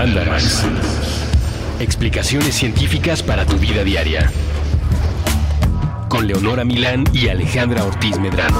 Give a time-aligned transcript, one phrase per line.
[0.00, 0.64] Mandarax.
[1.78, 4.32] Explicaciones científicas para tu vida diaria.
[6.08, 8.58] Con Leonora Milán y Alejandra Ortiz Medrano.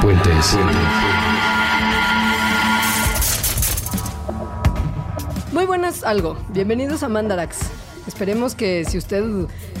[0.00, 0.56] Puentes.
[5.50, 6.38] Muy buenas algo.
[6.50, 7.81] Bienvenidos a Mandarax.
[8.06, 9.24] Esperemos que si usted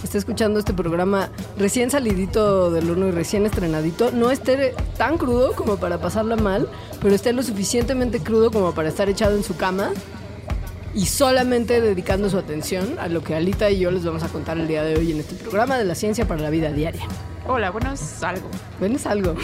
[0.02, 5.52] está escuchando este programa recién salidito del horno y recién estrenadito, no esté tan crudo
[5.52, 6.68] como para pasarla mal,
[7.00, 9.90] pero esté lo suficientemente crudo como para estar echado en su cama
[10.94, 14.58] y solamente dedicando su atención a lo que Alita y yo les vamos a contar
[14.58, 17.02] el día de hoy en este programa de la ciencia para la vida diaria.
[17.48, 18.48] Hola, bueno, es algo.
[18.78, 19.34] Bueno, es algo.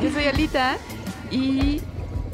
[0.00, 0.76] Yo soy Alita
[1.30, 1.80] y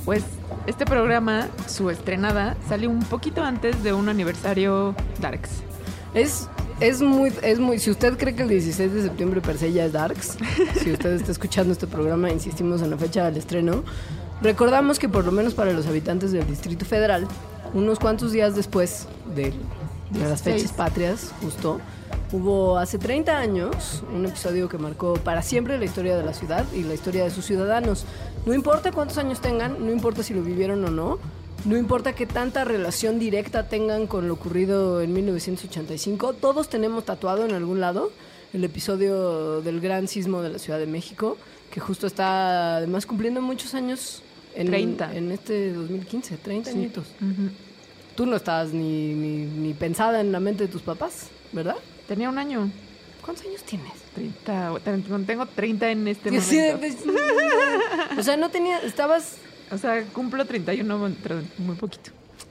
[0.05, 0.23] pues
[0.66, 5.51] este programa, su estrenada, salió un poquito antes de un aniversario Darks.
[6.15, 6.48] Es,
[6.80, 7.79] es muy, es muy.
[7.79, 10.37] Si usted cree que el 16 de septiembre per se ya es Darks,
[10.83, 13.84] si usted está escuchando este programa, insistimos en la fecha del estreno.
[14.42, 17.27] Recordamos que por lo menos para los habitantes del Distrito Federal,
[17.73, 19.55] unos cuantos días después de,
[20.11, 21.80] de las fechas patrias, justo,
[22.33, 26.67] hubo hace 30 años un episodio que marcó para siempre la historia de la ciudad
[26.75, 28.05] y la historia de sus ciudadanos.
[28.47, 31.19] No importa cuántos años tengan, no importa si lo vivieron o no,
[31.64, 37.44] no importa qué tanta relación directa tengan con lo ocurrido en 1985, todos tenemos tatuado
[37.44, 38.12] en algún lado
[38.52, 41.36] el episodio del gran sismo de la Ciudad de México,
[41.72, 44.22] que justo está además cumpliendo muchos años
[44.55, 45.14] en, 30.
[45.17, 46.77] en este 2015, 30 Sí.
[46.78, 47.06] añitos.
[48.14, 51.77] Tú no estabas ni, ni, ni pensada en la mente de tus papás, ¿verdad?
[52.06, 52.70] Tenía un año.
[53.22, 53.92] ¿Cuántos años tienes?
[54.17, 56.81] 30, o- ten- tengo 30 en este Sí, sí, momento.
[57.05, 59.39] pues, o sea, no tenía, estabas,
[59.70, 62.11] O sea, cumplo 31 pero muy poquito.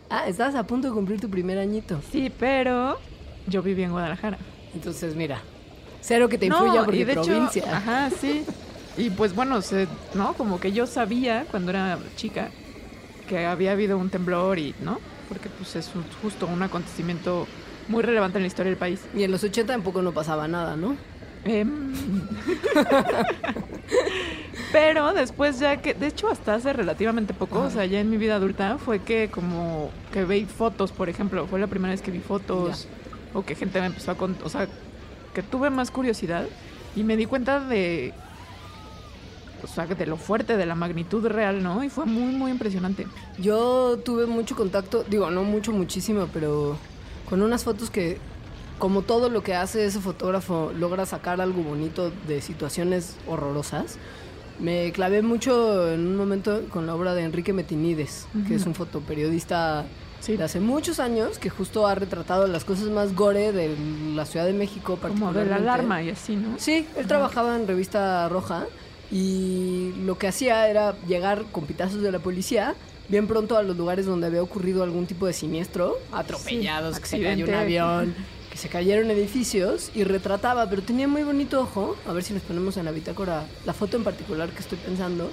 [0.10, 2.02] ah, estabas a punto de cumplir tu primer añito.
[2.12, 3.00] Sí, pero
[3.48, 4.38] yo viví en Guadalajara.
[4.74, 5.42] Entonces, mira,
[6.02, 7.64] cero que te influya y porque de hecho, provincia.
[7.78, 8.44] ajá, sí.
[8.98, 10.34] Y pues bueno, se- ¿no?
[10.34, 12.50] Como que yo sabía cuando era chica
[13.28, 15.00] que había habido un temblor y, ¿no?
[15.30, 17.48] Porque pues es un- justo un acontecimiento
[17.88, 19.00] muy relevante en la historia del país.
[19.16, 20.96] Y en los 80 tampoco no pasaba nada, ¿no?
[21.46, 21.94] Em,
[24.72, 28.18] Pero después ya que, de hecho hasta hace relativamente poco, o sea, ya en mi
[28.18, 32.12] vida adulta, fue que como que veí fotos, por ejemplo, fue la primera vez que
[32.12, 32.88] vi fotos
[33.34, 34.68] o que gente me empezó a contar, o sea,
[35.34, 36.46] que tuve más curiosidad
[36.96, 38.14] y me di cuenta de,
[39.64, 41.84] o sea, de lo fuerte, de la magnitud real, ¿no?
[41.84, 43.08] Y fue muy, muy impresionante.
[43.38, 46.78] Yo tuve mucho contacto, digo, no mucho, muchísimo, pero
[47.30, 48.18] con unas fotos que,
[48.80, 53.98] como todo lo que hace ese fotógrafo, logra sacar algo bonito de situaciones horrorosas.
[54.60, 58.74] Me clavé mucho en un momento con la obra de Enrique Metinides, que es un
[58.76, 59.86] fotoperiodista
[60.22, 60.38] Sí.
[60.38, 63.76] de hace muchos años, que justo ha retratado las cosas más gore de
[64.16, 64.98] la Ciudad de México.
[65.00, 65.64] Como de la particularmente.
[65.70, 66.58] alarma y así, ¿no?
[66.58, 68.66] Sí, él trabajaba en Revista Roja
[69.12, 72.74] y lo que hacía era llegar con pitazos de la policía
[73.08, 77.08] bien pronto a los lugares donde había ocurrido algún tipo de siniestro, atropellados, Sí, que
[77.08, 78.16] se cayó un avión,
[78.56, 82.78] se cayeron edificios y retrataba, pero tenía muy bonito ojo, a ver si nos ponemos
[82.78, 85.30] en la bitácora la foto en particular que estoy pensando,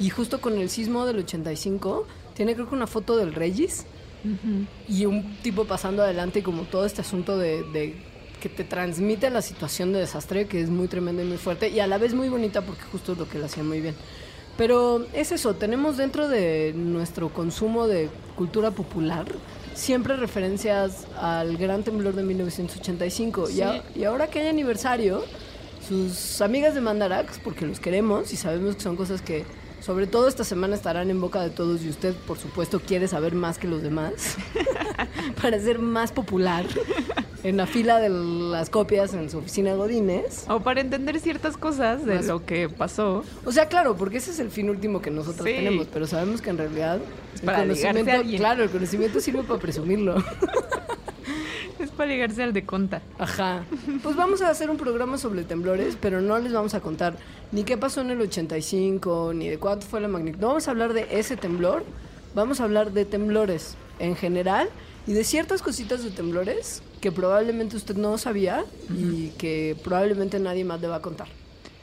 [0.00, 3.84] y justo con el sismo del 85, tiene creo que una foto del Regis
[4.88, 7.96] y un tipo pasando adelante como todo este asunto de,
[8.40, 11.80] que te transmite la situación de desastre que es muy tremenda y muy fuerte y
[11.80, 13.94] a la vez muy bonita porque justo es lo que él hacía muy bien.
[14.56, 19.26] Pero es eso, tenemos dentro de nuestro consumo de cultura popular
[19.74, 25.24] siempre referencias al gran temblor de 1985 y, a- y ahora que hay aniversario,
[25.88, 29.44] sus amigas de Mandarax, porque los queremos y sabemos que son cosas que
[29.80, 33.34] sobre todo esta semana estarán en boca de todos y usted por supuesto quiere saber
[33.34, 34.12] más que los demás
[35.42, 36.64] para ser más popular
[37.44, 40.44] en la fila de las copias en su oficina Godínez.
[40.48, 43.24] O para entender ciertas cosas de Más- lo que pasó.
[43.44, 45.54] O sea, claro, porque ese es el fin último que nosotros Sí.
[45.54, 47.00] tenemos, pero sabemos que en realidad
[47.34, 48.38] Es el para a conocimiento, alguien.
[48.38, 50.16] claro, el conocimiento sirve para presumirlo.
[51.78, 53.02] Es para ligarse al de conta.
[53.18, 53.64] Ajá.
[54.04, 57.16] Pues vamos a hacer un programa sobre temblores, pero no les vamos a contar
[57.50, 60.38] ni qué pasó en el 85, ni de cuánto fue la magnitud.
[60.40, 61.82] No vamos a hablar de ese temblor,
[62.36, 64.68] vamos a hablar de temblores en general
[65.08, 68.64] y de ciertas cositas de temblores que probablemente usted no sabía
[68.96, 71.26] y que probablemente nadie más le va a contar.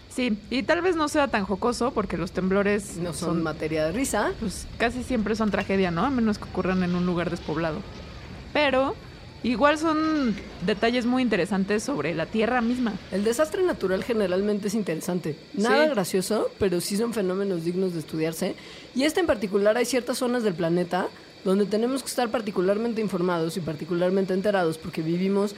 [0.09, 3.91] Sí, y tal vez no sea tan jocoso porque los temblores No son materia de
[3.91, 4.31] risa.
[4.39, 6.03] pues casi siempre son tragedia, ¿no?
[6.05, 7.77] A menos que ocurran en un lugar despoblado.
[8.53, 8.95] Pero
[9.43, 10.35] igual son
[10.65, 12.93] detalles muy interesantes sobre la Tierra misma.
[13.11, 15.37] El desastre natural generalmente es interesante.
[15.53, 15.89] Nada Sí.
[15.91, 18.55] gracioso, pero sí son fenómenos dignos de estudiarse.
[18.95, 21.07] Y este en particular hay ciertas zonas del planeta
[21.43, 25.55] donde tenemos que estar particularmente informados y particularmente enterados porque vivimos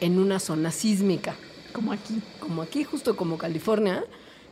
[0.00, 1.34] en una zona sísmica.
[1.72, 2.20] Como aquí.
[2.40, 4.04] Como aquí, justo como California,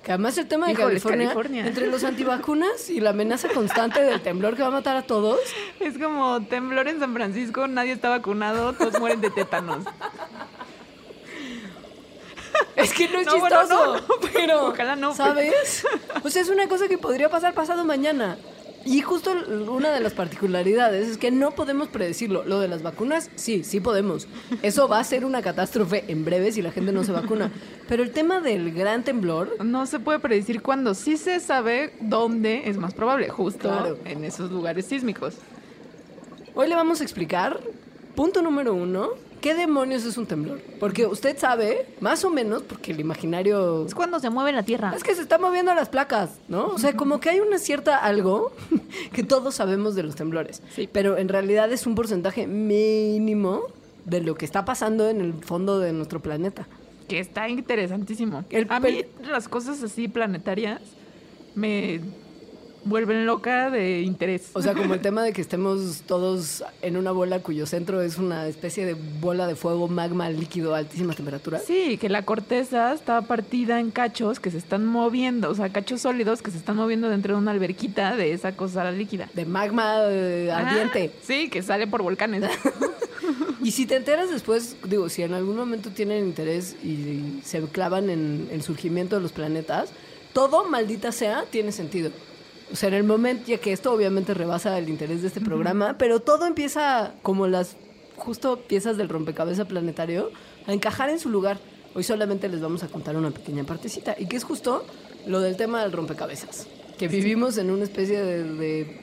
[0.02, 1.66] Que además el tema de Híjoles, California, California.
[1.66, 5.38] entre los antivacunas y la amenaza constante del temblor que va a matar a todos,
[5.80, 9.84] Es como temblor en San Francisco, nadie está vacunado, todos mueren de tétanos.
[12.76, 14.04] es que no es No, bueno, chistoso, no, no.
[14.32, 15.86] pero Ojalá no, ¿sabes?
[16.22, 18.36] O sea, es una cosa que podría pasar pasado mañana.
[18.86, 19.32] Y justo
[19.70, 22.44] una de las particularidades es que no podemos predecirlo.
[22.44, 24.28] Lo de las vacunas, sí, sí podemos.
[24.62, 27.50] Eso va a ser una catástrofe en breve si la gente no se vacuna.
[27.88, 30.94] Pero el tema del gran temblor, No se puede predecir cuándo.
[30.94, 33.98] Sí se sabe dónde es más probable, justo Claro.
[34.04, 35.34] en esos lugares sísmicos.
[36.54, 37.60] hoy le vamos a explicar,
[38.14, 39.10] punto número uno,
[39.40, 40.60] ¿qué demonios es un temblor?
[40.80, 43.86] Porque usted sabe, más o menos, porque el imaginario...
[43.86, 44.92] Es cuando se mueve la tierra.
[44.94, 46.66] Es que se están moviendo las placas, ¿no?
[46.68, 48.52] O sea, como que hay una cierta algo
[49.12, 50.62] que todos sabemos de los temblores.
[50.74, 50.88] Sí.
[50.90, 53.62] Pero en realidad es un porcentaje mínimo
[54.04, 56.66] de lo que está pasando en el fondo de nuestro planeta.
[57.08, 58.44] Que está interesantísimo.
[58.50, 60.80] El a mí las cosas así planetarias
[61.54, 62.00] me
[62.84, 64.50] vuelven loca de interés.
[64.52, 68.18] O sea, como el tema de que estemos todos en una bola cuyo centro es
[68.18, 71.64] una especie de bola de fuego, magma líquido a altísimas temperaturas.
[71.64, 76.02] Sí, que la corteza está partida en cachos que se están moviendo, o sea, cachos
[76.02, 79.28] sólidos que se están moviendo dentro de una alberquita de esa cosa líquida.
[79.34, 81.12] De magma eh, ardiente.
[81.14, 82.44] Ah, sí, que sale por volcanes.
[83.62, 88.10] Y si te enteras después, digo, si en algún momento tienen interés y se clavan
[88.10, 89.88] en el surgimiento de los planetas,
[90.34, 92.10] todo, maldita sea, tiene sentido.
[92.72, 95.96] O sea, en el momento, ya que esto obviamente rebasa el interés de este programa,
[95.98, 97.76] pero todo empieza como las
[98.16, 100.30] justo piezas del rompecabezas planetario
[100.66, 101.58] a encajar en su lugar.
[101.94, 104.84] Hoy solamente les vamos a contar una pequeña partecita y que es justo
[105.26, 106.66] lo del tema del rompecabezas,
[106.98, 109.00] que vivimos en una especie de, de,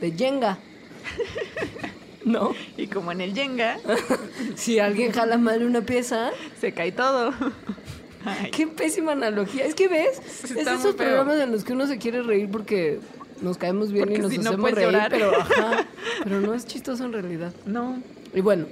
[0.00, 0.58] de Jenga.
[2.24, 2.54] ¿No?
[2.76, 3.78] y como en el Jenga,
[4.56, 7.32] Si alguien jala mal una pieza, se cae todo.
[8.24, 9.64] Ay, qué pésima analogía.
[9.64, 12.98] Es que ves, es esos programas en los que uno se quiere reír porque
[13.40, 15.10] nos caemos bien y nos si hacemos reír, llorar.
[15.10, 15.86] pero ajá,
[16.24, 17.52] pero no es chistoso en realidad.
[17.66, 18.02] No,
[18.34, 18.66] Y bueno,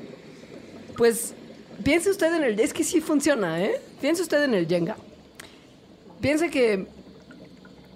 [0.96, 1.34] pues
[1.82, 3.80] piense usted en el es que sí funciona, ¿eh?
[4.00, 4.96] Piense usted en el Jenga.
[6.20, 6.86] Piense que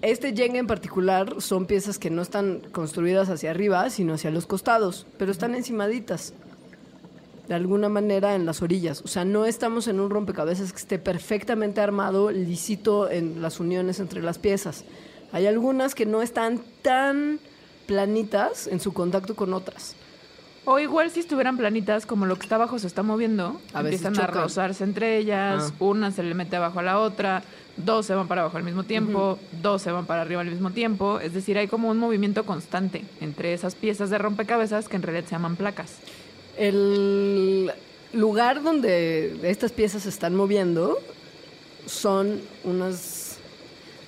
[0.01, 4.45] este Jenga en particular son piezas que no están construidas hacia arriba, sino hacia los
[4.45, 6.33] costados, pero están encimaditas.
[7.49, 9.01] De alguna manera en las orillas.
[9.03, 13.99] O sea, no estamos en un rompecabezas que esté perfectamente armado, lisito en las uniones
[13.99, 14.85] entre las piezas.
[15.31, 17.39] Hay algunas que no están tan
[17.87, 19.95] planitas en su contacto con otras.
[20.65, 24.19] O igual si estuvieran planitas, como lo que está abajo se está moviendo, A empiezan
[24.19, 25.75] a rozarse entre ellas, Ah.
[25.79, 27.41] una se le mete abajo a la otra,
[27.77, 30.69] dos se van para abajo al mismo tiempo, dos se van para arriba al mismo
[30.69, 31.19] tiempo.
[31.19, 35.25] Es decir, hay como un movimiento constante entre esas piezas de rompecabezas que en realidad
[35.25, 35.97] se llaman placas.
[36.59, 37.71] El
[38.11, 40.97] lugar donde estas piezas se están moviendo
[41.85, 43.37] son unas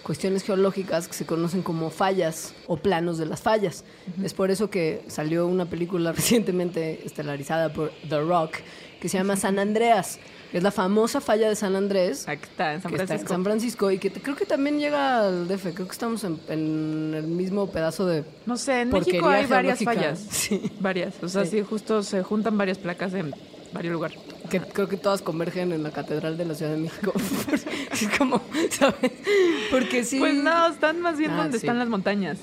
[0.03, 3.85] cuestiones geológicas que se conocen como fallas o planos de las fallas.
[4.21, 8.57] Es por eso que salió una película recientemente estelarizada por The Rock
[8.99, 10.19] que se llama San Andreas.
[10.53, 12.27] Es la famosa falla de San Andrés.
[12.27, 13.33] Aquí está, en San está en Francisco.
[13.33, 15.73] San Francisco y que creo que también llega al DF.
[15.73, 19.79] Creo que estamos en, en el mismo pedazo de No sé, en México hay varias
[19.79, 19.93] geológica.
[20.15, 20.19] fallas.
[20.31, 20.71] Sí.
[20.79, 21.13] Varias.
[21.23, 21.51] O sea, Sí.
[21.59, 21.63] sí.
[21.67, 23.33] justo se juntan varias placas en
[23.73, 24.17] varios lugares.
[24.49, 27.13] que creo que todas convergen en la Catedral de la Ciudad de México.
[27.93, 29.11] es como, ¿sabes?
[29.71, 30.19] Porque sí.
[30.19, 31.65] Pues no, están más bien Ah, donde sí.
[31.65, 32.37] están las montañas,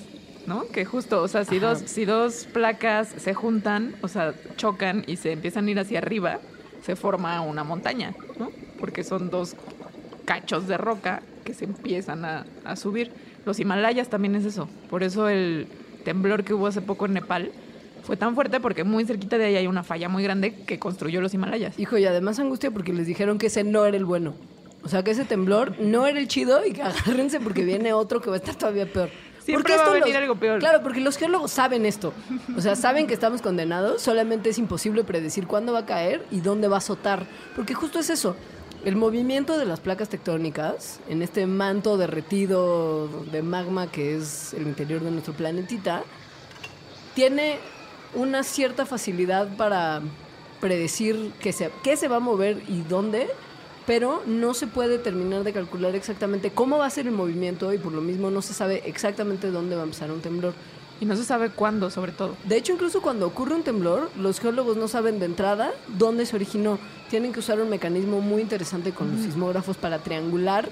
[0.46, 0.66] ¿no?
[0.68, 1.74] Que justo, o sea, si Ajá.
[1.74, 5.98] dos, si dos placas se juntan, o sea, chocan y se empiezan a ir hacia
[5.98, 6.40] arriba,
[6.82, 8.50] se forma una montaña, ¿no?
[8.78, 9.56] Porque son dos
[10.24, 13.10] cachos de roca que se empiezan a, a subir.
[13.44, 14.68] Los Himalayas también es eso.
[14.90, 15.66] Por eso el
[16.04, 17.52] temblor que hubo hace poco en Nepal
[18.02, 21.20] fue tan fuerte porque muy cerquita de ahí hay una falla muy grande que construyó
[21.20, 21.78] los Himalayas.
[21.78, 24.34] Hijo, y además angustia porque les dijeron que ese no era el bueno.
[24.82, 28.20] O sea, que ese temblor no era el chido y que agárrense porque viene otro
[28.20, 29.10] que va a estar todavía peor.
[29.48, 30.58] Siempre va a venir algo peor.
[30.58, 32.12] Claro, porque los geólogos saben esto.
[32.54, 36.40] O sea, saben que estamos condenados, solamente es imposible predecir cuándo va a caer y
[36.40, 37.26] dónde va a azotar.
[37.56, 38.36] Porque justo es eso.
[38.84, 44.64] El movimiento de las placas tectónicas en este manto derretido de magma que es el
[44.64, 46.02] interior de nuestro planetita
[47.14, 47.58] tiene
[48.14, 50.02] una cierta facilidad para
[50.60, 53.28] predecir qué se, qué se va a mover y dónde,
[53.88, 57.78] pero no se puede terminar de calcular exactamente cómo va a ser el movimiento y
[57.78, 60.52] por lo mismo no se sabe exactamente dónde va a empezar un temblor.
[61.00, 62.36] Y no se sabe cuándo, sobre todo.
[62.44, 66.36] De hecho, incluso cuando ocurre un temblor, los geólogos no saben de entrada dónde se
[66.36, 66.78] originó.
[67.08, 70.68] Tienen que usar un mecanismo muy interesante con los sismógrafos para triangular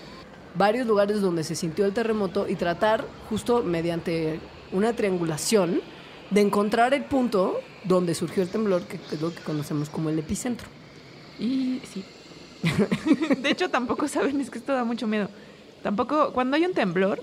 [0.55, 4.41] varios lugares donde se sintió el terremoto y tratar, justo mediante
[4.73, 5.81] una triangulación,
[6.29, 10.19] de encontrar el punto donde surgió el temblor, que es lo que conocemos como el
[10.19, 10.69] epicentro.
[11.39, 12.05] Y sí.
[13.43, 15.29] De hecho, tampoco saben, es que esto da mucho miedo.
[15.83, 17.23] tampoco, cuando hay un temblor,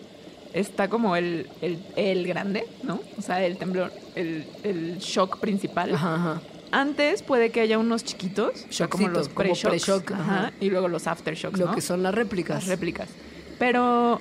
[0.53, 2.99] está como el, el, el grande, ¿no?
[3.17, 5.93] O sea, el temblor, el, el shock principal.
[5.95, 6.41] Ajá, ajá.
[6.71, 10.11] Antes puede que haya unos chiquitos, como los pre-shock,
[10.59, 11.75] y luego los aftershocks, Lo ¿no?
[11.75, 12.55] que son las réplicas.
[12.63, 13.09] Las réplicas.
[13.59, 14.19] Pero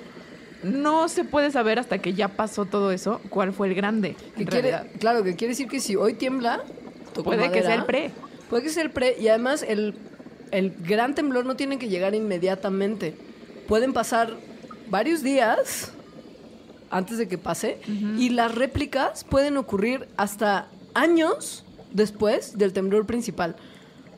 [0.62, 4.17] no se puede saber hasta que ya pasó todo eso cuál fue el grande.
[4.37, 6.62] Que quiere- claro, que quiere decir que si hoy tiembla,
[7.25, 8.11] Puede que sea el pre.
[8.49, 9.17] Puede que sea el pre.
[9.19, 9.95] Y además, el,
[10.52, 13.16] el gran temblor no tiene que llegar inmediatamente.
[13.66, 14.37] Pueden pasar
[14.90, 15.92] varios días
[16.90, 17.80] antes de que pase.
[18.18, 23.56] Y las réplicas pueden ocurrir hasta años después del temblor principal.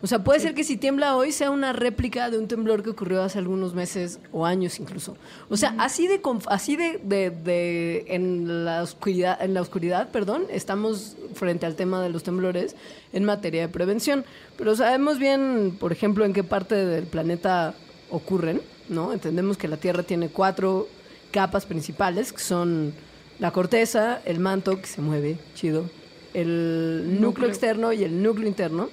[0.04, 2.90] O sea, puede ser que si tiembla hoy sea una réplica de un temblor que
[2.90, 5.16] ocurrió hace algunos meses o años incluso.
[5.48, 10.44] O sea, así de así de, de- de- en la oscuridad, en la oscuridad, perdón,
[10.50, 12.76] estamos frente al tema de los temblores
[13.14, 14.26] en materia de prevención.
[14.58, 17.74] Pero sabemos bien, por ejemplo, en qué parte del planeta
[18.10, 19.10] ocurren, ¿no?
[19.14, 20.86] Entendemos que la Tierra tiene cuatro
[21.30, 22.92] capas principales, que son
[23.38, 25.88] la corteza, el manto, que se mueve, chido,
[26.34, 27.48] el núcleo, Núcleo.
[27.48, 28.90] externo y el núcleo interno.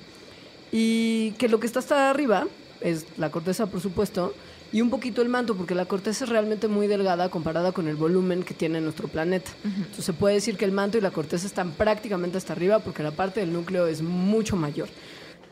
[0.72, 2.48] Y que lo que está hasta arriba
[2.80, 4.34] es la corteza, por supuesto,
[4.74, 7.98] y un poquito el manto, porque la corteza es realmente muy delgada comparada con el
[7.98, 9.52] volumen que tiene nuestro planeta.
[9.66, 13.04] Entonces se puede decir que el manto y la corteza están prácticamente hasta arriba, porque
[13.04, 14.88] la parte del núcleo es mucho mayor.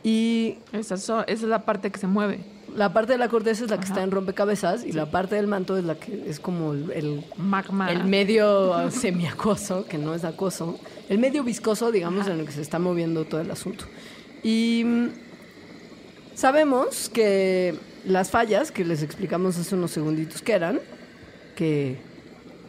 [0.04, 2.40] Y Esa, esa es la parte que se mueve.
[2.74, 3.94] la parte de la corteza es la que Ajá.
[3.96, 7.26] está en rompecabezas, y la parte del manto es la que es como el- el
[7.36, 7.92] Magma.
[7.92, 12.32] el medio uh, semiacoso, que no es acoso, el medio viscoso, digamos, Ajá.
[12.34, 13.86] en el que se está moviendo todo el asunto.
[14.44, 15.08] Y mm,
[16.36, 20.80] sabemos que las fallas, que les explicamos hace unos segunditos que eran,
[21.56, 21.98] que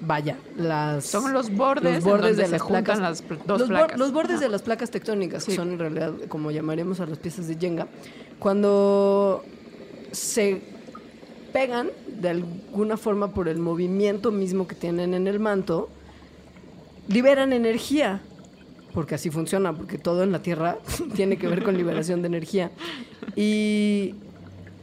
[0.01, 1.05] vaya, las...
[1.07, 2.99] Son los bordes, los bordes en donde de se las placas.
[2.99, 3.61] las pl- dos
[3.97, 4.41] los, bordes Ajá.
[4.45, 7.87] de las placas tectónicas, que son en realidad como llamaríamos a las piezas de Jenga,
[8.39, 9.45] cuando
[10.11, 10.63] se
[11.53, 15.89] pegan de alguna forma por el movimiento mismo que tienen en el manto,
[17.09, 18.23] liberan energía.
[18.95, 20.79] Porque así funciona, porque todo en la Tierra
[21.15, 22.71] tiene que ver con liberación de energía.
[23.37, 24.15] Y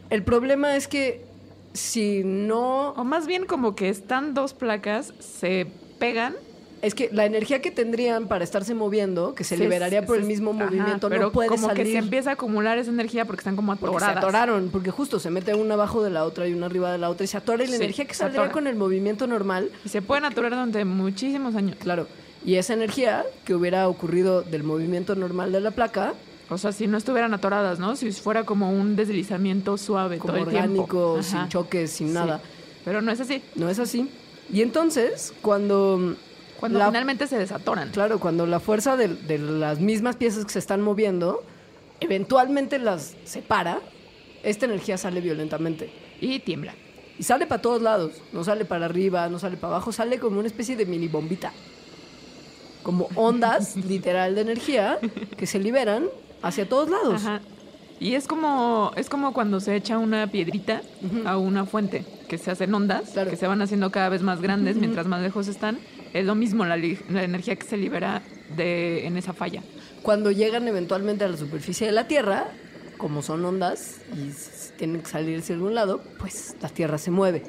[0.10, 1.26] el problema es que
[1.74, 5.68] si no O más bien como que están dos placas, se
[6.00, 6.36] pegan.
[6.82, 10.22] Es que la energía que tendrían para estarse moviendo, que se se- liberaría por el
[10.24, 11.86] se- mismo ajá, movimiento, pero no puede como salir.
[11.86, 14.24] que se empieza a acumular esa energía porque están como porque se atoradas.
[14.24, 17.10] atoraron, porque justo se mete una abajo de la otra y una arriba de la
[17.10, 19.90] otra y se atora y la Sí, energía que saldría con el movimiento normal, Y
[19.90, 21.78] se pueden atorar durante muchísimos años.
[21.80, 22.08] claro,
[22.48, 26.14] y esa energía que hubiera ocurrido del movimiento normal de la placa,
[26.50, 27.98] O sea, si no estuvieran atoradas, ¿no?
[27.98, 32.14] Si fuera como un deslizamiento suave como todo el orgánico, sin choques, sin Sí.
[32.14, 32.40] nada,
[32.86, 33.42] Pero no es así.
[33.56, 34.10] no es así.
[34.50, 36.16] Y entonces, cuando
[36.58, 37.90] Cuando la- finalmente se desatoran.
[37.92, 41.44] Claro, cuando la fuerza de, de las mismas piezas que se están moviendo
[42.00, 43.82] eventualmente las separa,
[44.44, 45.90] esta energía sale violentamente.
[46.22, 46.74] Y tiembla.
[47.20, 48.14] Y sale para todos lados.
[48.32, 51.52] No sale para arriba, no sale para abajo, sale como una especie de mini bombita.
[52.88, 54.98] Como ondas, literal, de energía
[55.38, 56.06] que se liberan
[56.42, 57.16] hacia todos lados.
[57.16, 57.42] Ajá.
[58.00, 60.84] Y es como, es como cuando se echa una piedrita
[61.26, 63.30] a una fuente, que se hacen ondas, Claro.
[63.30, 65.80] que se van haciendo cada vez más grandes mientras más lejos están.
[66.14, 68.22] Es lo mismo la, energía que se libera
[68.56, 69.64] de, en esa falla.
[70.02, 72.46] Cuando llegan eventualmente a la superficie de la Tierra,
[72.98, 74.32] como son ondas y
[74.78, 77.44] tienen que salir hacia algún lado, pues la Tierra se mueve.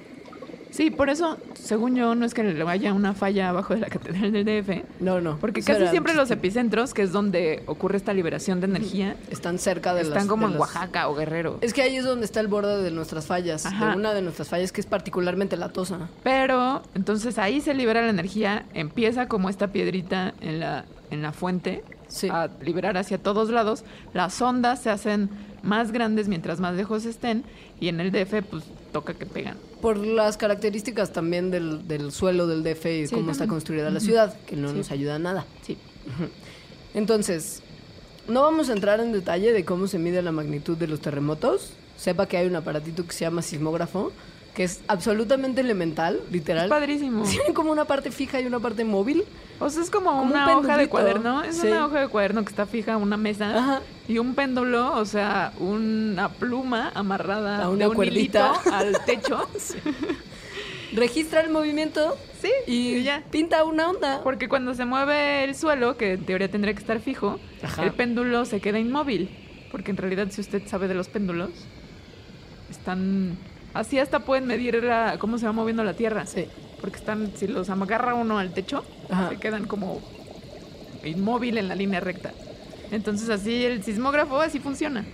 [0.71, 3.89] Sí, por eso, según yo, no es que le vaya una falla abajo de la
[3.89, 5.39] catedral del DF, No, no.
[5.39, 9.59] porque casi era siempre los epicentros, que es donde ocurre esta liberación de energía, están
[9.59, 11.59] cerca de las están como de en las- Oaxaca o Guerrero.
[11.63, 13.91] Es que ahí es donde está el borde de nuestras fallas, Ajá.
[13.91, 16.09] de una de nuestras fallas que es particularmente latosa.
[16.23, 21.33] Pero entonces ahí se libera la energía, empieza como esta piedrita en la, en la
[21.33, 22.29] fuente Sí.
[22.31, 23.85] a liberar hacia todos lados.
[24.15, 25.29] Las ondas se hacen
[25.63, 27.45] más grandes mientras más lejos estén
[27.81, 29.57] y en el DF pues toca que pegan.
[29.81, 34.01] Por las características también del, del suelo del DF y Sí, cómo está construida la
[34.01, 34.75] ciudad, que no Sí.
[34.79, 35.47] nos ayuda a nada.
[35.63, 35.77] Sí.
[36.95, 37.63] Entonces,
[38.27, 41.73] no vamos a entrar en detalle de cómo se mide la magnitud de los terremotos.
[41.97, 44.13] Sepa que hay un aparatito que se llama sismógrafo,
[44.55, 46.65] que es absolutamente elemental, literal.
[46.65, 47.23] Es padrísimo.
[47.29, 49.25] Tiene como una parte fija y una parte móvil.
[49.61, 51.43] O sea, es como, Como un una hoja de cuaderno.
[51.43, 51.67] Es Sí.
[51.69, 53.81] una hoja de cuaderno que está fija a una mesa Ajá.
[54.09, 58.53] y un péndulo, o sea, una pluma amarrada A una de un cuerdita.
[58.73, 59.49] al techo.
[60.95, 63.23] Registra el movimiento Sí, y y ya.
[63.31, 64.21] pinta una onda.
[64.23, 67.83] Porque cuando se mueve el suelo, que en teoría tendría que estar fijo, Ajá.
[67.85, 69.29] el péndulo se queda inmóvil.
[69.71, 71.51] Porque en realidad, si usted sabe de los péndulos,
[72.71, 73.37] están.
[73.79, 76.27] Así hasta pueden medir la- cómo se va moviendo la tierra.
[76.27, 76.47] Sí.
[76.81, 79.29] Porque están, si los agarra uno al techo, Ajá.
[79.31, 80.01] se quedan como
[81.05, 82.33] inmóvil en la línea recta.
[82.91, 85.05] Entonces así el sismógrafo así funciona.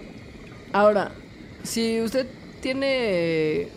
[0.72, 1.10] Ahora,
[1.62, 2.26] si usted
[2.62, 3.68] tiene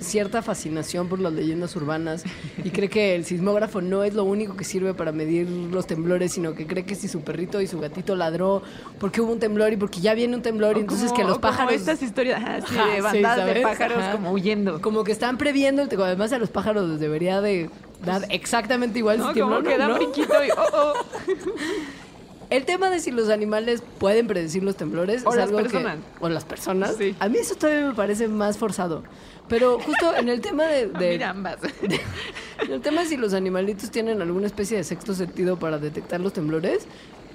[0.00, 2.24] cierta fascinación por las leyendas urbanas
[2.64, 6.32] y cree que el sismógrafo no es lo único que sirve para medir los temblores,
[6.32, 8.62] sino que cree que si su perrito y su gatito ladró
[8.98, 11.40] porque hubo un temblor y porque ya viene un temblor y entonces que los Como-
[11.40, 11.74] como pájaros...
[11.74, 14.12] estas historias así Ajá, de sí, bandadas de pájaros Ajá.
[14.12, 14.80] como huyendo.
[14.80, 17.70] Como que están previendo, además a los pájaros les debería de
[18.04, 19.32] dar exactamente igual ¿no?
[19.34, 19.94] si Como o que da ¿no?
[19.96, 20.92] brinquito y oh, oh.
[22.50, 25.64] El tema de si los animales pueden predecir los temblores O es las algo que-
[25.64, 25.98] personas.
[26.18, 26.96] o las personas.
[26.98, 27.14] Sí.
[27.20, 29.04] A mí eso todavía me parece más forzado.
[29.50, 31.58] Pero justo en el tema de, de- Mira ambas.
[32.62, 36.20] en el tema de si los animalitos tienen alguna especie de sexto sentido para detectar
[36.20, 36.86] los temblores,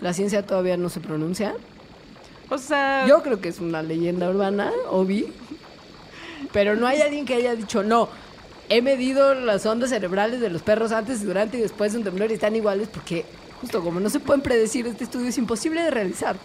[0.02, 1.54] la ciencia todavía no se pronuncia.
[2.50, 5.28] O sea, Yo creo que es una leyenda urbana, Obi.
[6.54, 8.08] Pero no hay alguien que haya dicho, no,
[8.70, 12.32] he medido las ondas cerebrales de los perros antes, durante y después de un temblor
[12.32, 13.26] y están iguales porque,
[13.62, 16.38] justo como no se pueden predecir, este estudio es imposible de realizar.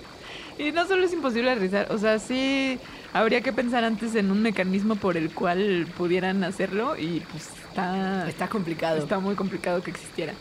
[0.59, 2.79] Y no solo es imposible realizar, o sea, sí
[3.13, 8.29] habría que pensar antes en un mecanismo por el cual pudieran hacerlo y pues está,
[8.29, 8.99] Está complicado.
[8.99, 10.35] está muy complicado que existiera.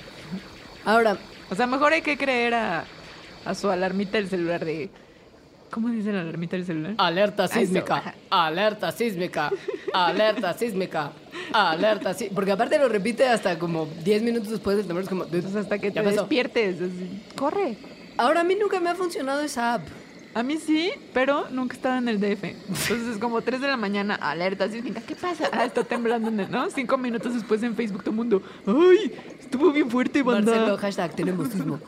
[0.85, 1.17] Ahora,
[1.51, 2.85] O sea, mejor hay que creer a,
[3.45, 4.89] a su alarmita del celular de...
[5.71, 6.95] ¿Cómo dice la alarmita del celular?
[6.97, 9.51] alerta sísmica, alerta sísmica,
[9.93, 11.11] alerta sísmica,
[11.53, 12.33] alerta sísmica.
[12.35, 15.03] Porque aparte lo repite hasta como 10 minutos después del temblor.
[15.03, 15.23] Es como,
[15.59, 16.81] hasta que te despiertes.
[16.81, 17.77] así, Corre.
[18.19, 19.88] Ahora a mí nunca me ha funcionado esa app.
[20.35, 22.43] A mí sí, pero nunca estaba en el DF.
[22.43, 25.01] Entonces es como 3 de la mañana, alerta sísmica.
[25.01, 25.49] ¿Qué pasa?
[25.51, 26.69] Ah, está temblando, ¿no?
[26.69, 28.43] Cinco minutos después en Facebook todo el mundo.
[28.67, 29.11] ¡Ay!
[29.39, 30.51] Estuvo bien fuerte, banda.
[30.51, 31.79] Marcelo, hashtag, tenemos sismo.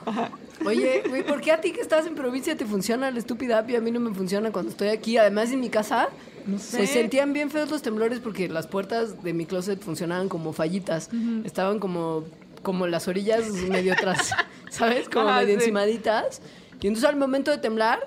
[0.66, 3.70] Oye, güey, ¿por qué a ti que estás en provincia te funciona la estúpida app
[3.70, 5.18] y a mí no me funciona cuando estoy aquí?
[5.18, 6.10] Además, en mi casa
[6.48, 6.94] No se sé.
[6.94, 11.10] sentían bien feos los temblores porque las puertas de mi closet funcionaban como fallitas.
[11.44, 12.26] Estaban como,
[12.62, 14.32] como las orillas medio tras,
[14.70, 15.10] ¿sabes?
[15.10, 15.54] Como medio sí.
[15.54, 16.42] encimaditas.
[16.82, 18.00] Y entonces al momento de temblar,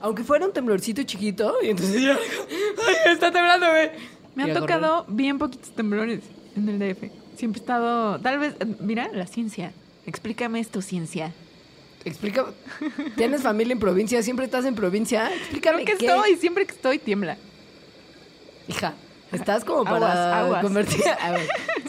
[0.00, 2.12] aunque fuera un temblorcito chiquito, y entonces yo,
[3.06, 3.90] ¡ay, está temblando, güey!
[4.34, 6.20] Me han tocado bien poquitos temblores
[6.56, 7.10] en el DF.
[7.36, 8.20] Siempre he estado.
[8.20, 8.54] Tal vez.
[8.80, 9.72] Mira, la ciencia.
[10.06, 11.32] Explícame esto, ciencia.
[12.04, 12.46] Explica,
[13.16, 14.22] ¿tienes familia en provincia?
[14.22, 15.30] ¿Siempre estás en provincia?
[15.34, 16.06] Explícame Creo que qué.
[16.06, 17.36] estoy, siempre que estoy tiembla.
[18.68, 18.94] Hija,
[19.32, 20.62] estás como Aguas, para aguas.
[20.62, 21.02] convertir...
[21.20, 21.48] A ver,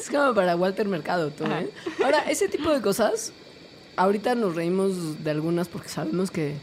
[0.10, 1.46] es como para Walter Mercado, tú.
[1.46, 1.70] ¿eh?
[2.04, 3.32] Ahora, ese tipo de cosas,
[3.96, 6.56] ahorita nos reímos de algunas porque sabemos que,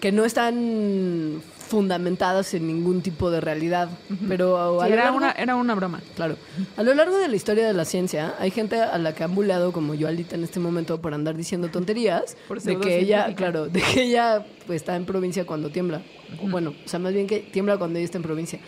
[0.00, 3.88] que no están fundamentadas en ningún tipo de realidad.
[4.28, 6.02] Pero a Sí, lo era, largo- una, era una broma.
[6.14, 6.36] Claro.
[6.76, 9.34] A lo largo de la historia de la ciencia, hay gente a la que han
[9.34, 12.36] buleado como yo Alita en este momento por andar diciendo tonterías.
[12.46, 16.02] Por de que ella, claro, de que ella pues, está en provincia cuando tiembla.
[16.42, 18.60] O Bueno, o sea, más bien que tiembla cuando ella está en provincia.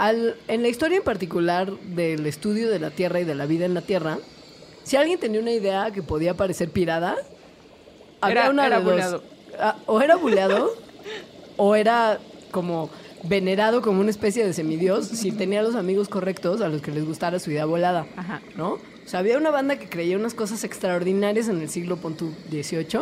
[0.00, 3.66] Al, en la historia en particular del estudio de la Tierra y de la vida
[3.66, 4.16] en la Tierra,
[4.82, 7.16] si alguien tenía una idea que podía parecer pirada,
[8.22, 8.92] había Era- una era de dos.
[8.94, 9.22] buleado.
[9.58, 10.70] Ah, o era buleado,
[11.58, 12.18] o era
[12.50, 12.88] como
[13.24, 17.04] venerado como una especie de semidios si tenía los amigos correctos a los que les
[17.04, 18.06] gustara su idea volada.
[18.16, 18.40] Ajá.
[18.56, 18.72] ¿No?
[18.74, 23.00] O sea, había una banda que creía unas cosas extraordinarias en el siglo XVIII,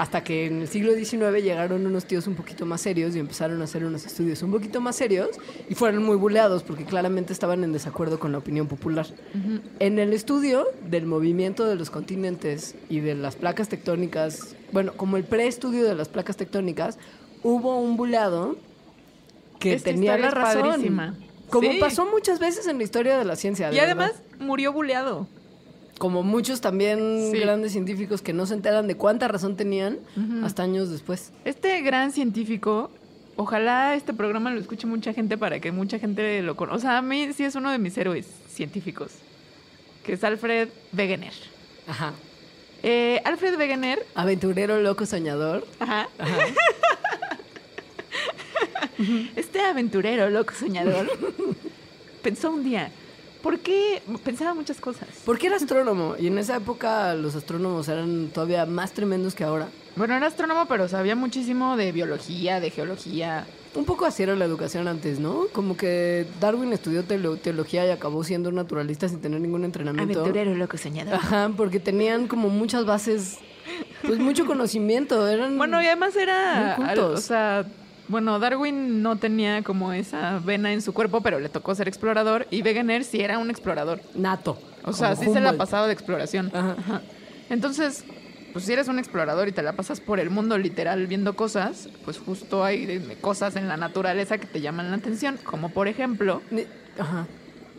[0.00, 3.60] hasta que en el siglo XIX llegaron unos tíos un poquito más serios y empezaron
[3.60, 5.28] a hacer unos estudios un poquito más serios
[5.68, 9.06] y fueron muy buleados porque claramente estaban en desacuerdo con la opinión popular.
[9.78, 15.18] En el estudio del movimiento de los continentes y de las placas tectónicas, bueno, como
[15.18, 16.96] el preestudio de las placas tectónicas,
[17.42, 18.56] hubo un buleado
[19.58, 20.62] que Esta tenía la razón.
[20.62, 21.14] padrísima.
[21.50, 21.76] Como Sí.
[21.78, 23.70] pasó muchas veces en la historia de la ciencia.
[23.70, 24.46] Y además verdad.
[24.46, 25.28] murió buleado.
[26.00, 27.38] Como muchos también Sí.
[27.40, 29.98] grandes científicos que no se enteran de cuánta razón tenían
[30.42, 31.30] hasta años después.
[31.44, 32.90] Este gran científico,
[33.36, 36.76] ojalá este programa lo escuche mucha gente para que mucha gente lo conozca.
[36.76, 39.10] O sea, a mí sí es uno de mis héroes científicos,
[40.02, 41.34] que es Alfred Wegener.
[41.86, 42.14] Ajá.
[42.82, 45.66] Eh, Alfred Wegener, Aventurero, loco, soñador.
[45.80, 46.08] ajá.
[49.36, 51.10] este aventurero, loco, soñador,
[52.22, 52.90] pensó un día,
[53.42, 54.02] ¿por qué?
[54.24, 55.08] Pensaba muchas cosas.
[55.24, 59.68] Porque era astrónomo y en esa época los astrónomos eran todavía más tremendos que ahora.
[59.96, 63.46] Bueno, era astrónomo, pero sabía muchísimo de biología, de geología.
[63.74, 65.44] Un poco así era la educación antes, ¿no?
[65.52, 70.20] Como que Darwin estudió teolo- teología y acabó siendo un naturalista sin tener ningún entrenamiento.
[70.20, 71.14] Aventurero, loco, soñador.
[71.14, 73.38] Ajá, porque tenían como muchas bases,
[74.02, 75.26] pues mucho conocimiento.
[75.28, 76.74] Eran Bueno, y además era.
[76.78, 77.18] Muy al- cultos.
[77.18, 77.64] o sea,
[78.10, 82.46] bueno, Darwin no tenía como esa vena en su cuerpo, pero le tocó ser explorador.
[82.50, 84.00] Y Wegener sí era un explorador.
[84.14, 84.58] nato.
[84.84, 86.50] O sea, sí se la pasaba de exploración.
[86.52, 86.74] Ajá.
[86.78, 87.02] Ajá.
[87.50, 88.04] Entonces,
[88.52, 91.88] pues si eres un explorador y te la pasas por el mundo literal viendo cosas,
[92.04, 95.38] pues justo hay cosas en la naturaleza que te llaman la atención.
[95.44, 96.42] Como por ejemplo,
[96.98, 97.26] Ajá.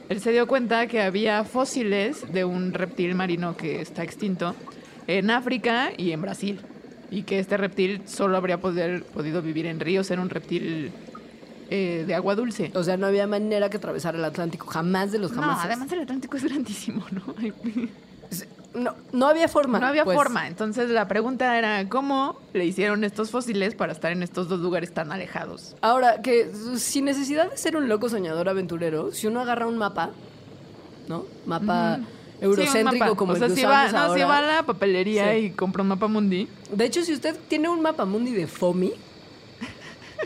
[0.09, 4.55] él se dio cuenta que había fósiles de un reptil marino que está extinto
[5.07, 6.61] en África y en Brasil.
[7.11, 10.91] Y que este reptil solo habría poder- podido vivir en ríos, era un reptil
[11.69, 12.71] eh, de agua dulce.
[12.73, 15.65] O sea, no había manera que atravesara el Atlántico, jamás de los No, jamás.
[15.65, 17.35] además el Atlántico es grandísimo, ¿no?
[18.73, 19.79] no, no había forma.
[19.79, 20.17] No había pues.
[20.17, 20.47] forma.
[20.47, 24.93] Entonces la pregunta era, ¿cómo le hicieron estos fósiles para estar en estos dos lugares
[24.93, 25.75] tan alejados?
[25.81, 30.11] Ahora, que sin necesidad de ser un loco soñador aventurero, si uno agarra un mapa,
[31.09, 31.25] ¿no?
[31.45, 31.99] Mapa
[32.41, 34.63] eurocéntrico Sí, como o sea, el que si va, usamos no, si va a la
[34.63, 35.37] papelería Sí.
[35.37, 38.91] y compra un mapa mundi, De hecho, si usted tiene un mapa mundi de FOMI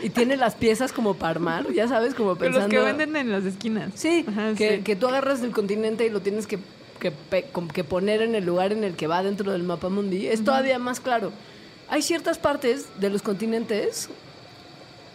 [0.02, 2.60] y tiene las piezas como para armar, ya sabes, como pensando...
[2.60, 3.92] los que venden en las esquinas.
[3.94, 4.82] Sí, Ajá, que, sí.
[4.82, 6.58] que tú agarras el continente y lo tienes que,
[7.00, 7.12] que,
[7.72, 10.78] que poner en el lugar en el que va dentro del mapa mundi, es todavía
[10.78, 11.32] más claro.
[11.88, 14.08] Hay ciertas partes de los continentes,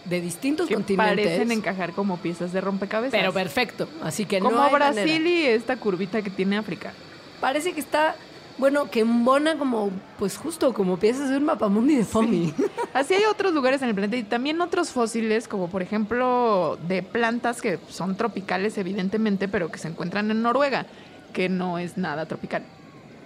[0.06, 3.18] de distintos que continentes, parecen encajar como piezas de rompecabezas.
[3.20, 3.88] pero perfecto.
[4.02, 5.30] Así que como no hay Brasil manera.
[5.30, 6.94] y esta curvita que tiene África.
[7.40, 8.16] Parece que está,
[8.58, 12.54] bueno, que embona como, pues justo como piezas de un mapa mundi de FOMI.
[12.94, 17.04] Así hay otros lugares en el planeta y también otros fósiles, como por ejemplo de
[17.04, 20.86] plantas que son tropicales evidentemente, pero que se encuentran en Noruega,
[21.34, 22.64] que no es nada tropical.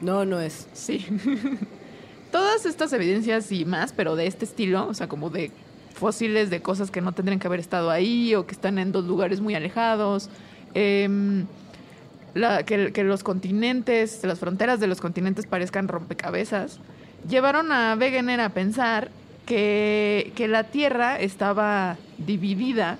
[0.01, 0.67] No, no es.
[0.73, 1.05] Sí.
[2.31, 5.51] Todas estas evidencias y más, pero de este estilo, o sea, como de
[5.95, 9.05] fósiles de cosas que no tendrían que haber estado ahí o que están en dos
[9.05, 10.29] lugares muy alejados.
[10.73, 11.47] em,
[12.65, 16.79] que, los continentes, las fronteras de los continentes parezcan rompecabezas,
[17.29, 19.09] llevaron a Wegener a pensar
[19.45, 22.99] que, que la Tierra estaba dividida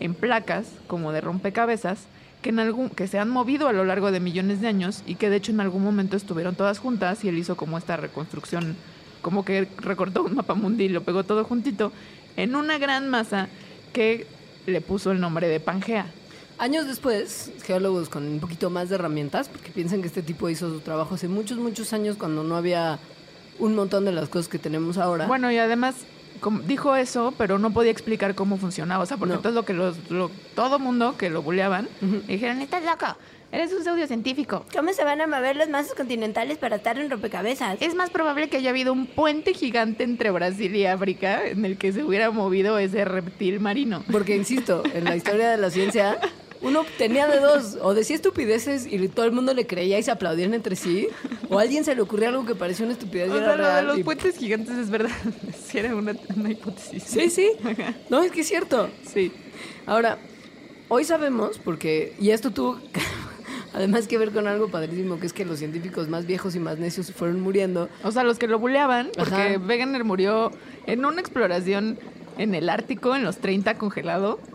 [0.00, 2.06] en placas como de rompecabezas
[2.42, 5.16] que, en algún, que se han movido a lo largo de millones de años y
[5.16, 8.76] que de hecho en algún momento estuvieron todas juntas y él hizo como esta reconstrucción,
[9.22, 11.92] como que recortó un mapa mundi y lo pegó todo juntito
[12.38, 13.48] en una gran masa
[13.92, 14.26] que
[14.66, 16.06] le puso el nombre de Pangea.
[16.58, 20.70] Años después, geólogos con un poquito más de herramientas, porque piensan que este tipo hizo
[20.70, 22.98] su trabajo hace muchos, muchos años cuando no había
[23.58, 25.26] un montón de las cosas que tenemos ahora.
[25.26, 25.96] Bueno, y además
[26.40, 29.02] como- dijo eso, pero no podía explicar cómo funcionaba.
[29.02, 29.38] O sea, porque No.
[29.38, 31.88] entonces lo que los, lo- todo mundo que lo buleaban,
[32.28, 33.16] dijeron, estás loco,
[33.52, 34.64] eres un pseudocientífico.
[34.74, 37.78] ¿Cómo se van a mover las masas continentales para estar en rompecabezas?
[37.80, 41.78] Es más probable que haya habido un puente gigante entre Brasil y África en el
[41.78, 44.04] que se hubiera movido ese reptil marino.
[44.10, 46.18] Porque, insisto, en la historia de la ciencia,
[46.60, 50.10] uno tenía de dos, o decía estupideces y todo el mundo le creía y se
[50.10, 51.08] aplaudían entre sí,
[51.48, 53.56] o a alguien se le ocurría algo que parecía una estupidez y O era sea,
[53.56, 53.86] lo de real.
[53.86, 55.10] los y- puentes gigantes es verdad.
[55.68, 57.02] Si era una, una hipótesis.
[57.04, 57.50] Sí, sí.
[58.08, 58.88] No, es que es cierto.
[59.06, 59.30] Sí.
[59.86, 60.16] Ahora,
[60.88, 62.78] hoy sabemos, porque, y esto tuvo
[63.78, 66.78] además que ver con algo padrísimo, que es que los científicos más viejos y más
[66.78, 67.88] necios fueron muriendo.
[68.02, 69.58] O sea, los que lo buleaban, porque Ajá.
[69.58, 70.50] Wegener murió
[70.86, 71.96] en una exploración
[72.38, 74.40] en el Ártico en los 30 congelado.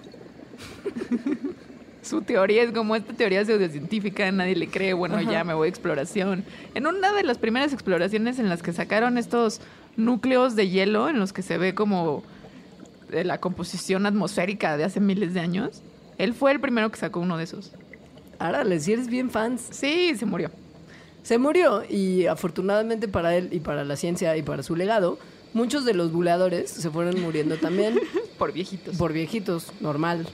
[2.02, 5.32] Su teoría es como esta teoría pseudocientífica, nadie le cree, bueno, Ajá.
[5.32, 6.44] ya me voy a exploración.
[6.76, 9.62] En una de las primeras exploraciones en las que sacaron estos
[9.96, 12.24] núcleos de hielo, en los que se ve como
[13.14, 15.82] eh, la composición atmosférica de hace miles de años,
[16.18, 17.72] él fue el primero que sacó uno de esos.
[18.40, 19.68] Árale, si eres bien fans.
[19.72, 20.50] Sí, se murió.
[21.24, 25.18] Se murió y afortunadamente para él y para la ciencia y para su legado,
[25.54, 28.00] muchos de los buleadores se fueron muriendo también
[28.38, 28.98] Por viejitos.
[28.98, 30.28] por viejitos, normal.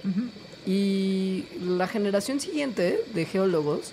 [0.66, 3.92] Y la generación siguiente de geólogos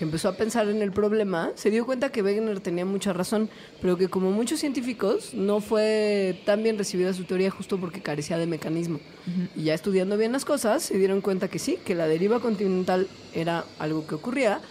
[0.00, 3.50] que empezó a pensar en el problema, se dio cuenta que Wegener tenía mucha razón,
[3.82, 8.38] pero que como muchos científicos no fue tan bien recibida su teoría justo porque carecía
[8.38, 8.98] de mecanismo.
[9.54, 13.08] Y ya estudiando bien las cosas, se dieron cuenta que sí, que la deriva continental
[13.34, 14.62] era algo que ocurría,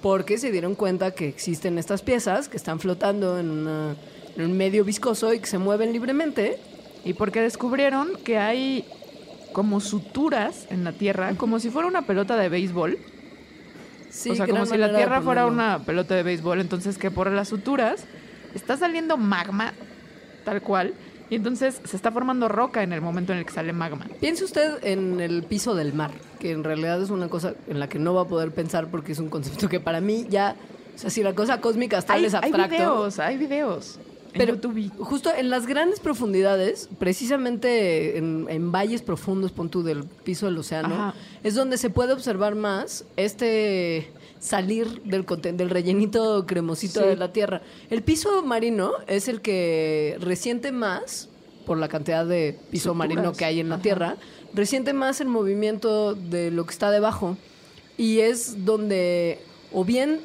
[0.00, 3.94] porque se dieron cuenta que existen estas piezas que están flotando en, una-
[4.36, 6.58] en un medio viscoso y que se mueven libremente.
[7.04, 8.86] Y porque descubrieron que hay
[9.52, 12.96] como suturas en la Tierra, como si fuera una pelota de béisbol.
[14.12, 16.60] Sí, o sea, como si la Tierra fuera una pelota de béisbol.
[16.60, 18.04] Entonces, que por las suturas
[18.54, 19.72] está saliendo magma,
[20.44, 20.92] tal cual.
[21.30, 24.06] Y entonces se está formando roca en el momento en el que sale magma.
[24.20, 27.88] Piense usted en el piso del mar, que en realidad es una cosa en la
[27.88, 30.56] que no va a poder pensar porque es un concepto que para mí ya,
[30.94, 32.68] o sea, si la cosa cósmica Hay, es hay abstracto.
[32.76, 33.98] videos, hay videos.
[34.34, 34.58] Pero
[34.98, 40.56] justo en las grandes profundidades, precisamente en, en valles profundos, pon tú, del piso del
[40.58, 41.14] océano, Ajá.
[41.42, 47.06] es donde se puede observar más este salir del, del rellenito cremosito Sí.
[47.06, 47.62] de la tierra.
[47.90, 51.28] El piso marino es el que resiente más,
[51.66, 52.96] por la cantidad de piso Suturas.
[52.96, 53.82] marino que hay en la Ajá.
[53.82, 54.16] tierra,
[54.52, 57.36] resiente más el movimiento de lo que está debajo.
[57.96, 59.38] Y es donde
[59.72, 60.20] o bien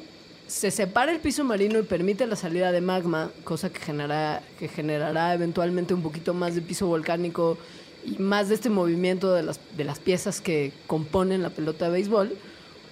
[0.48, 4.66] se separa el piso marino y permite la salida de magma, cosa que generará, que
[4.66, 7.58] generará eventualmente un poquito más de piso volcánico
[8.04, 11.92] y más de este movimiento de las, de las piezas que componen la pelota de
[11.92, 12.36] béisbol,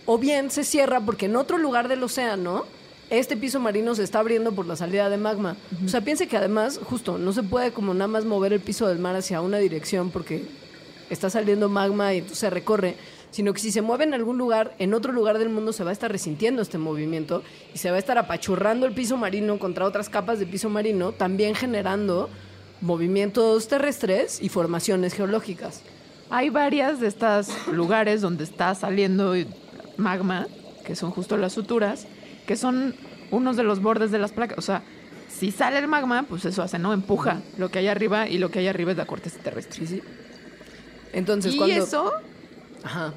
[0.04, 2.66] o bien se cierra porque en otro lugar del océano
[3.08, 5.56] este piso marino se está abriendo por la salida de magma.
[5.84, 8.86] O sea, piense que además, justo, no se puede como nada más mover el piso
[8.88, 10.44] del mar hacia una dirección porque
[11.08, 12.96] está saliendo magma y entonces se recorre,
[13.36, 15.90] sino que si se mueve en algún lugar, en otro lugar del mundo se va
[15.90, 17.42] a estar resintiendo este movimiento
[17.74, 21.12] y se va a estar apachurrando el piso marino contra otras capas de piso marino,
[21.12, 22.30] también generando
[22.80, 25.82] movimientos terrestres y formaciones geológicas.
[26.30, 29.34] Hay varias de estos lugares donde está saliendo
[29.98, 30.46] magma,
[30.86, 32.06] que son justo las suturas,
[32.46, 32.94] que son
[33.30, 34.56] unos de los bordes de las placas.
[34.56, 34.82] O sea,
[35.28, 36.94] si sale el magma, pues eso hace, ¿no?
[36.94, 39.86] Empuja lo que hay arriba y lo que hay arriba es la corteza terrestre.
[39.86, 40.02] Sí, sí.
[41.12, 41.76] Entonces, y cuando...
[41.76, 42.12] eso,
[42.86, 43.12] Ajá.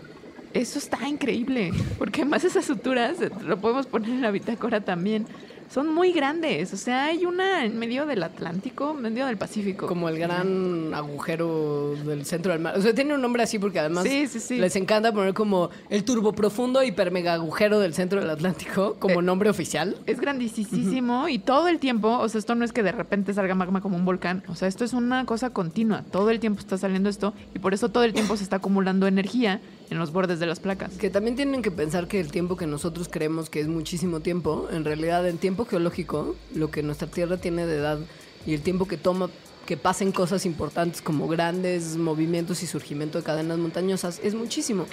[0.54, 5.26] Eso está increíble, porque además esas suturas, eh, lo podemos poner en la bitácora también,
[5.72, 6.74] son muy grandes.
[6.74, 9.86] O sea, hay una en medio del Atlántico, en medio del Pacífico.
[9.86, 12.76] Como el gran agujero del centro del mar.
[12.76, 14.58] O sea, tiene un nombre así porque además Sí, sí, sí.
[14.58, 19.20] les encanta poner como el turbo profundo hiper mega agujero del centro del Atlántico como
[19.20, 19.96] Eh, nombre oficial.
[20.08, 23.54] Es grandísimo y todo el tiempo, o sea, esto no es que de repente salga
[23.54, 26.80] magma como un volcán, o sea, esto es una cosa continua, todo el tiempo está
[26.80, 30.40] saliendo esto y por eso todo el tiempo se está acumulando energía en los bordes
[30.40, 30.96] de las placas.
[30.98, 34.68] Que también tienen que pensar que el tiempo que nosotros creemos que es muchísimo tiempo,
[34.72, 38.00] en realidad en tiempo geológico, lo que nuestra Tierra tiene de edad
[38.46, 39.30] y el tiempo que toma
[39.66, 44.86] que pasen cosas importantes como grandes movimientos y surgimiento de cadenas montañosas es muchísimo.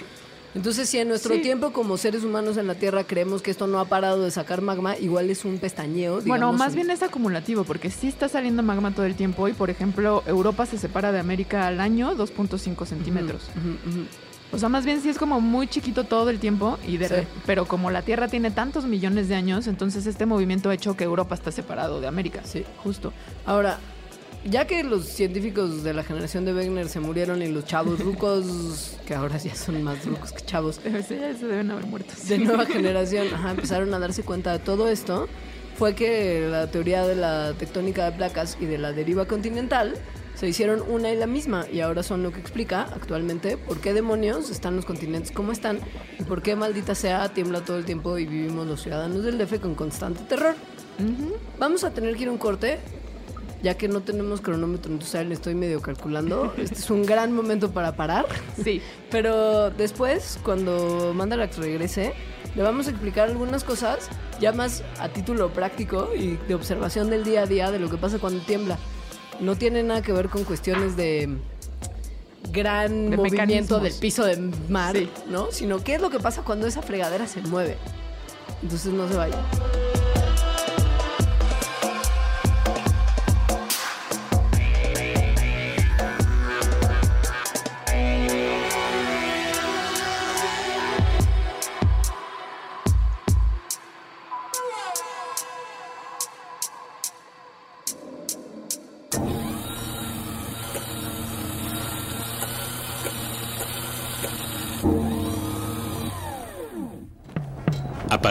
[0.55, 1.41] Entonces, si en nuestro Sí.
[1.41, 4.61] tiempo como seres humanos en la Tierra creemos que esto no ha parado de sacar
[4.61, 6.13] magma, igual es un pestañeo.
[6.21, 9.47] Bueno, digamos, más en- bien es acumulativo, porque sí está saliendo magma todo el tiempo
[9.47, 13.43] y, por ejemplo, Europa se separa de América al año 2.5 centímetros.
[13.55, 14.05] Ujú, ujú.
[14.51, 17.15] O sea, más bien sí es como muy chiquito todo el tiempo, y de Sí.
[17.45, 21.03] pero como la Tierra tiene tantos millones de años, entonces este movimiento ha hecho que
[21.03, 22.41] Europa está separado de América.
[22.45, 22.63] Sí.
[22.83, 23.11] justo.
[23.45, 23.79] Ahora,
[24.45, 28.97] ya que los científicos de la generación de Wegener se murieron y los chavos rucos,
[29.05, 30.91] que ahora ya son más rucos que chavos, Sí,
[31.37, 32.13] se deben haber muerto.
[32.27, 35.27] de nueva generación ajá, empezaron a darse cuenta de todo esto,
[35.77, 39.93] fue que la teoría de la tectónica de placas y de la deriva continental
[40.37, 43.93] se hicieron una y la misma y ahora son lo que explica actualmente por qué
[43.93, 45.79] demonios están los continentes como están
[46.19, 49.59] y por qué maldita sea tiembla todo el tiempo y vivimos los ciudadanos del DF
[49.59, 50.55] con constante terror.
[50.99, 51.35] Ujú.
[51.57, 52.77] Vamos a tener que ir a un corte,
[53.63, 56.53] ya que no tenemos cronómetro industrial, estoy medio calculando.
[56.57, 58.27] Este es un gran momento para parar.
[58.63, 58.81] Sí.
[59.09, 62.13] Pero después, cuando Mandarax regrese,
[62.55, 64.07] le vamos a explicar algunas cosas
[64.39, 67.97] ya más a título práctico y de observación del día a día de lo que
[67.97, 68.77] pasa cuando tiembla.
[69.39, 71.37] No tiene nada que ver con cuestiones de
[72.51, 73.45] gran De movimiento
[73.79, 73.83] mecanismos.
[73.83, 75.09] del piso del mar, Sí.
[75.29, 75.51] ¿no?
[75.51, 77.77] Sino qué es lo que pasa cuando esa fregadera se mueve.
[78.63, 79.37] Entonces no se vaya.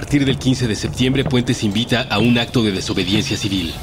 [0.07, 3.75] Partir del 15 de septiembre, Puentes invita a un acto de desobediencia civil,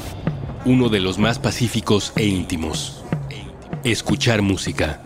[0.64, 3.04] uno de los más pacíficos e íntimos.
[3.84, 5.02] Escuchar música.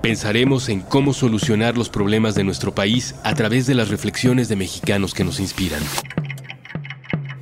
[0.00, 4.56] Pensaremos en cómo solucionar los problemas de nuestro país a través de las reflexiones de
[4.56, 5.82] mexicanos que nos inspiran.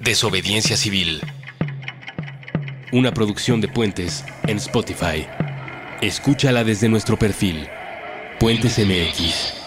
[0.02, 1.20] Desobediencia civil.
[2.90, 5.28] Una producción de Puentes en Spotify.
[6.02, 7.68] Escúchala desde nuestro perfil.
[8.40, 9.59] Puentes MX.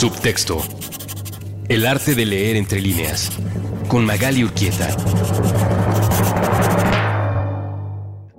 [0.00, 0.62] Subtexto.
[1.68, 3.30] El arte de leer entre líneas.
[3.86, 4.96] Con Magali Urquieta.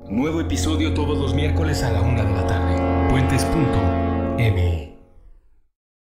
[0.10, 3.10] Nuevo episodio todos los miércoles a la una de la tarde.
[3.12, 4.81] Puentes.me.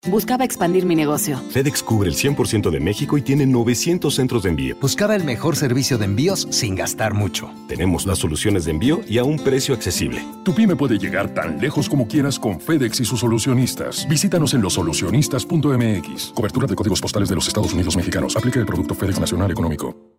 [0.08, 1.40] Buscaba expandir mi negocio.
[1.50, 4.76] FedEx cubre el 100% de México y tiene 900 centros de envío.
[4.80, 7.50] Buscaba el mejor servicio de envíos sin gastar mucho.
[7.68, 10.24] Tenemos las soluciones de envío y a un precio accesible.
[10.44, 14.06] Tu pyme puede llegar tan lejos como quieras con FedEx y sus solucionistas.
[14.08, 16.32] Visítanos en losolucionistas.mx.
[16.34, 18.36] Cobertura de códigos postales de los Estados Unidos mexicanos.
[18.36, 20.15] Aplica el producto FedEx Nacional Económico.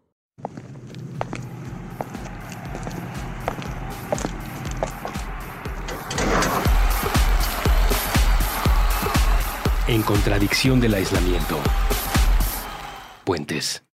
[9.88, 11.58] En contradicción del aislamiento.
[13.23, 13.87] Puentes.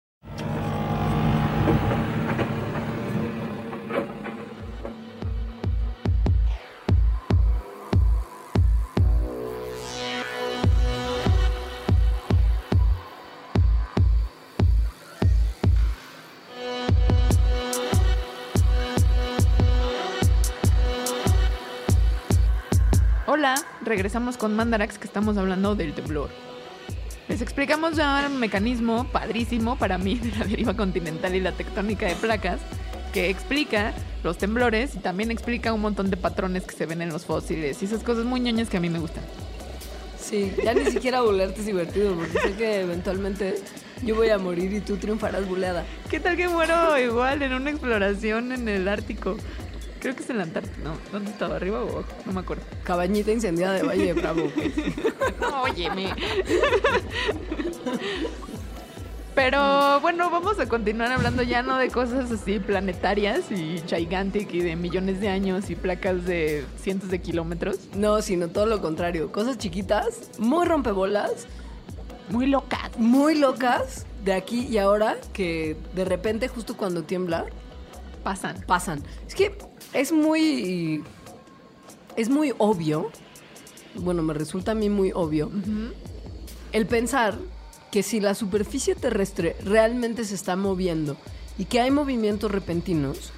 [23.93, 26.31] Regresamos con Mandarax que estamos hablando del temblor.
[27.29, 32.07] Les explicamos ya el mecanismo padrísimo para mí de la deriva continental y la tectónica
[32.07, 32.59] de placas,
[33.13, 33.93] que explica
[34.25, 37.83] los temblores y también explica un montón de patrones que se ven en los fósiles
[37.83, 39.25] y esas cosas muy ñoñas que a mí me gustan.
[40.19, 43.57] Sí, ya ni siquiera bulearte es divertido, porque sé que eventualmente
[44.03, 45.85] yo voy a morir y tú triunfarás buleada.
[46.09, 49.37] ¿Qué tal que muero igual en una exploración en el Ártico?
[50.03, 50.75] Creo que es en la Antártida.
[50.83, 51.55] No, ¿dónde estaba?
[51.57, 52.09] ¿Arriba o abajo?
[52.27, 52.65] No me acuerdo.
[52.83, 54.51] Cabañita incendiada de Valle de Bravo.
[54.55, 54.73] güey.
[55.63, 56.13] Óyeme.
[59.35, 64.61] Pero bueno, vamos a continuar hablando ya no de cosas así planetarias y gigantic y
[64.61, 67.79] de millones de años y placas de cientos de kilómetros.
[67.95, 69.33] No, sino todo lo contrario.
[69.33, 71.47] Cosas chiquitas, muy rompebolas,
[72.29, 72.91] Muy locas.
[72.99, 77.47] muy locas, de aquí y ahora, que de repente, justo cuando tiembla,
[78.23, 78.63] Pasan.
[78.67, 79.03] pasan.
[79.27, 79.57] Es que
[79.93, 81.03] es muy.
[82.17, 83.11] Es muy obvio.
[83.95, 85.51] Bueno, me resulta a mí muy obvio.
[86.73, 87.39] El pensar
[87.91, 91.17] que si la superficie terrestre realmente se está moviendo
[91.59, 93.33] y que hay movimientos repentinos,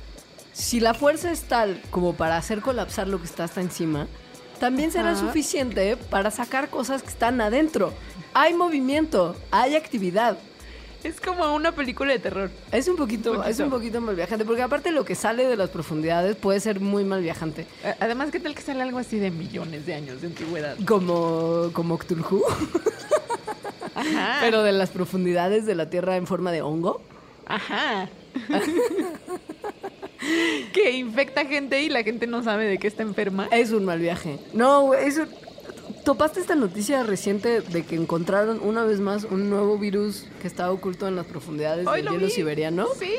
[0.52, 4.06] si la fuerza es tal como para hacer colapsar lo que está hasta encima,
[4.60, 5.20] también será Ajá.
[5.20, 7.92] suficiente para sacar cosas que están adentro.
[8.32, 10.38] Hay movimiento, hay actividad.
[11.04, 12.50] Es como una película de terror.
[12.72, 13.48] Es un poquito, Poquito.
[13.50, 16.80] es un poquito mal viajante, porque aparte lo que sale de las profundidades puede ser
[16.80, 17.66] muy mal viajante.
[18.00, 20.76] Además, ¿qué tal que sale algo así de millones de años de antigüedad?
[20.86, 22.42] Como, como Cthulhu,
[23.94, 24.38] Ajá.
[24.40, 27.02] pero de las profundidades de la Tierra en forma de hongo.
[27.46, 28.08] Ajá.
[30.72, 33.46] que infecta gente y la gente no sabe de qué está enferma.
[33.50, 34.38] Es un mal viaje.
[34.54, 35.26] No, güey, eso...
[36.04, 40.70] ¿Topaste esta noticia reciente de que encontraron una vez más un nuevo virus que estaba
[40.70, 42.30] oculto en las profundidades del lo hielo vi.
[42.30, 42.86] siberiano?
[42.98, 43.10] Sí.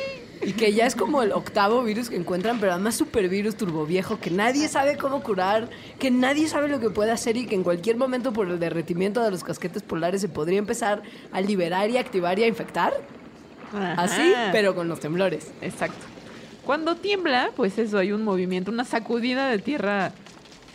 [0.44, 4.20] Y que ya es como el octavo virus que encuentran, pero además super virus turboviejo,
[4.20, 7.64] que nadie sabe cómo curar, que nadie sabe lo que puede hacer y que en
[7.64, 11.98] cualquier momento por el derretimiento de los casquetes polares se podría empezar a liberar y
[11.98, 12.94] activar y a infectar.
[13.98, 15.52] Así, pero con los temblores.
[15.62, 16.06] Exacto.
[16.64, 20.12] Cuando tiembla, pues eso, hay un movimiento, una sacudida de tierra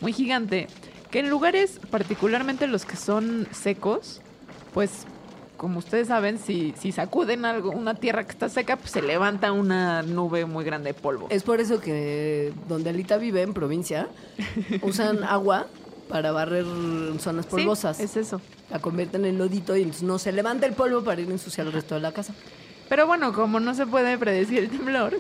[0.00, 0.66] muy gigante,
[1.10, 4.20] que en lugares, particularmente los que son secos,
[4.72, 4.90] pues
[5.56, 9.52] como ustedes saben, si, si sacuden algo, una tierra que está seca, pues se levanta
[9.52, 11.26] una nube muy grande de polvo.
[11.30, 14.08] Es por eso que donde Alita vive, en provincia,
[14.82, 15.66] usan agua
[16.08, 16.64] para barrer
[17.18, 18.00] zonas Sí, polvosas.
[18.00, 18.40] es eso.
[18.70, 21.66] La convierten en lodito y entonces no se levanta el polvo para ir a ensuciar
[21.66, 22.34] el resto de la casa.
[22.90, 25.16] Pero bueno, como no se puede predecir el temblor,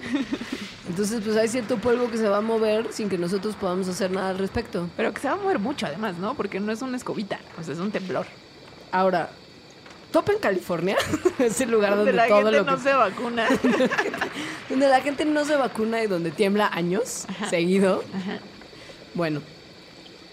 [0.88, 4.10] Entonces, pues hay cierto polvo que se va a mover sin que nosotros podamos hacer
[4.10, 4.90] nada al respecto.
[4.96, 6.34] pero que se va a mover mucho además, ¿no?
[6.34, 8.26] Porque no es una escobita, o sea, es un temblor.
[8.90, 9.30] Ahora,
[10.10, 10.96] Top en California
[11.38, 13.46] es el lugar Donde donde la todo gente lo no se vacuna.
[14.68, 18.02] donde la gente no se vacuna y donde tiembla años seguido.
[19.14, 19.42] Bueno,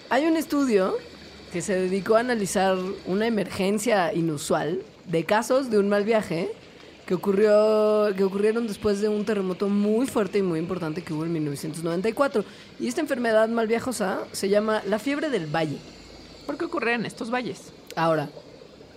[0.09, 0.97] hay un estudio
[1.53, 6.51] que se dedicó a analizar una emergencia inusual de casos de un mal viaje
[7.07, 11.23] que ocurrió que ocurrieron después de un terremoto muy fuerte y muy importante que hubo
[11.23, 12.43] en 1994.
[12.81, 15.77] Y esta enfermedad mal viajosa se llama la fiebre del valle.
[16.45, 17.71] ¿Por qué ocurre en estos valles?
[17.95, 18.29] Ahora,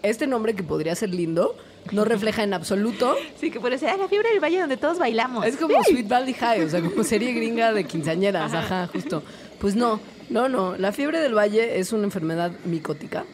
[0.03, 1.55] este nombre que podría ser lindo
[1.93, 4.99] no refleja en absoluto Sí, que puede ser, ah, la fiebre del valle donde todos
[4.99, 5.47] bailamos.
[5.47, 9.23] Es como Sweet Valley High, o sea, como serie gringa de quinceañeras, ajá, justo.
[9.61, 10.77] Pues no, no, no.
[10.77, 13.25] La fiebre del valle es una enfermedad micótica.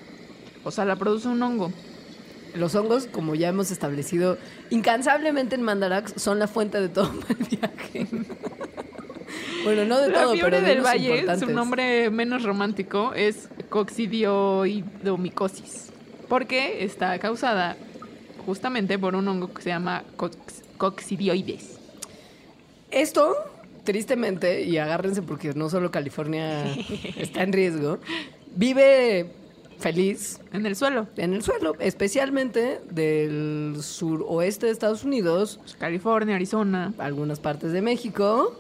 [0.65, 1.73] O sea, la produce un hongo.
[2.57, 4.39] Los hongos, como ya hemos establecido
[4.71, 8.07] incansablemente en Mandarax, son la fuente de todo mal viaje.
[9.65, 13.49] bueno, no de La todo, fiebre pero de del valle, su nombre menos romántico es
[13.69, 15.91] coccidioidomicosis.
[16.29, 17.77] Porque está causada
[18.45, 21.79] justamente por un hongo que se llama cox- coccidioides.
[22.91, 23.35] Esto,
[23.85, 26.65] tristemente, y agárrense porque no solo California
[27.17, 27.99] está en riesgo,
[28.55, 29.27] vive
[29.79, 31.07] feliz En el suelo.
[31.17, 36.93] en el suelo, especialmente del suroeste de Estados Unidos, California, Arizona.
[36.99, 38.59] algunas partes de México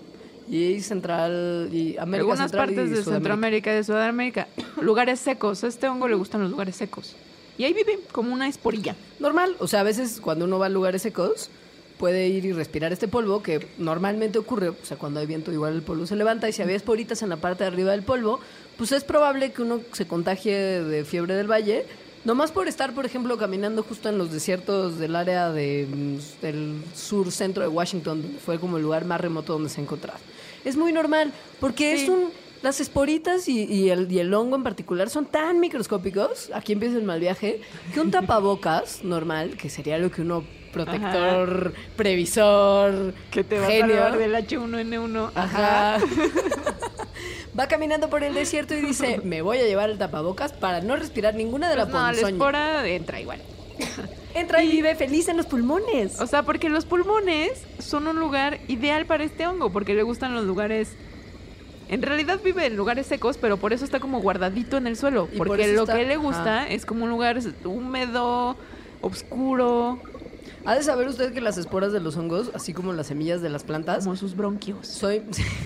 [0.48, 3.02] y central y América algunas Central partes y de.
[3.02, 4.48] Centroamérica y de Sudamérica.
[4.80, 5.64] Lugares secos.
[5.64, 7.16] A este hongo le gustan los lugares secos.
[7.58, 8.94] Y ahí vive como una esporilla.
[9.18, 11.50] Normal, o sea, a veces cuando uno va a lugares secos
[11.98, 15.72] puede ir y respirar este polvo que normalmente ocurre, o sea, cuando hay viento igual
[15.72, 18.38] el polvo se levanta y si había esporitas en la parte de arriba del polvo,
[18.76, 21.86] pues es probable que uno se contagie de fiebre del valle,
[22.24, 26.82] nomás por estar, por ejemplo, caminando justo en los desiertos del área de, mm, del
[26.94, 30.18] sur centro de Washington, fue como el lugar más remoto donde se encontraba.
[30.64, 32.30] Es muy normal, porque es un
[32.62, 36.96] las esporitas y, y el, y el hongo en particular son tan microscópicos, aquí empieza
[36.96, 37.60] el mal viaje,
[37.92, 43.94] que un tapabocas normal, que sería lo que uno protector, previsor, Que te va genio,
[44.02, 45.30] a salvar del H1N1.
[45.34, 45.98] Ajá.
[47.58, 50.96] Va caminando por el desierto y dice, me voy a llevar el tapabocas para no
[50.96, 52.28] respirar ninguna de la Pues no, la ponzoña.
[52.30, 53.40] espora entra igual.
[54.34, 56.20] Entra y vive feliz en los pulmones.
[56.20, 60.34] O sea, porque los pulmones son un lugar ideal para este hongo, porque le gustan
[60.34, 60.90] los lugares.
[61.88, 65.26] En realidad vive en lugares secos, pero por eso está como guardadito en el suelo.
[65.32, 66.68] Y Porque lo está- que le gusta ajá.
[66.68, 68.56] es como un lugar húmedo,
[69.00, 70.00] oscuro,
[70.66, 73.48] Ha de saber usted que las esporas de los hongos, así como las semillas de
[73.50, 74.86] las plantas, como sus bronquios.
[74.86, 75.22] soy-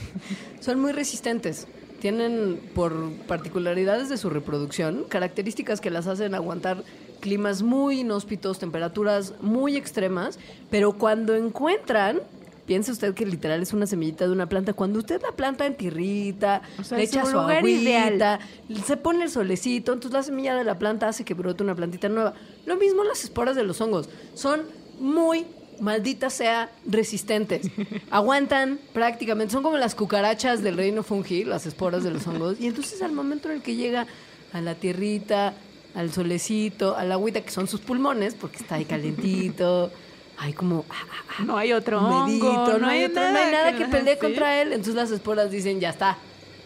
[0.61, 1.67] son muy resistentes.
[2.01, 6.83] Tienen, por particularidades de su reproducción, características que las hacen aguantar
[7.21, 10.39] climas muy inhóspitos, temperaturas muy extremas,
[10.71, 12.21] pero cuando encuentran,
[12.67, 15.77] piense usted que literal es una semillita de una planta, cuando usted la planta en
[15.77, 18.41] tierrita, O sea, le echa su lugar agüita, ideal.
[18.85, 22.09] se pone el solecito, entonces la semilla de la planta hace que brote una plantita
[22.09, 22.35] nueva.
[22.67, 24.63] Lo mismo las esporas de los hongos, son
[24.99, 25.47] muy
[25.81, 27.69] maldita sea, resistentes.
[28.11, 32.61] Aguantan prácticamente, son como las cucarachas del reino fungi, las esporas de los hongos.
[32.61, 34.07] Y entonces al momento en el que llega
[34.53, 35.55] a la tierrita,
[35.95, 39.91] al solecito, al agüita, que son sus pulmones, porque está ahí calentito,
[40.39, 43.53] hay como ah, ah, ah, No hay otro humedito, hongo, no, hay otro- no hay
[43.53, 44.21] nada que, pelee sí.
[44.21, 44.73] contra él.
[44.73, 46.17] Entonces las esporas dicen, ya está.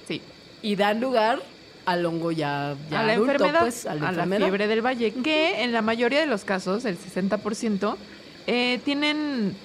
[0.06, 0.20] Sí.
[0.62, 1.40] Y dan lugar
[1.84, 4.80] al hongo ya, ya a la adulto, enfermedad, pues, a la a la fiebre del
[4.84, 7.96] valle, que en la mayoría de los casos, el 60%,
[8.46, 9.56] eh, tienen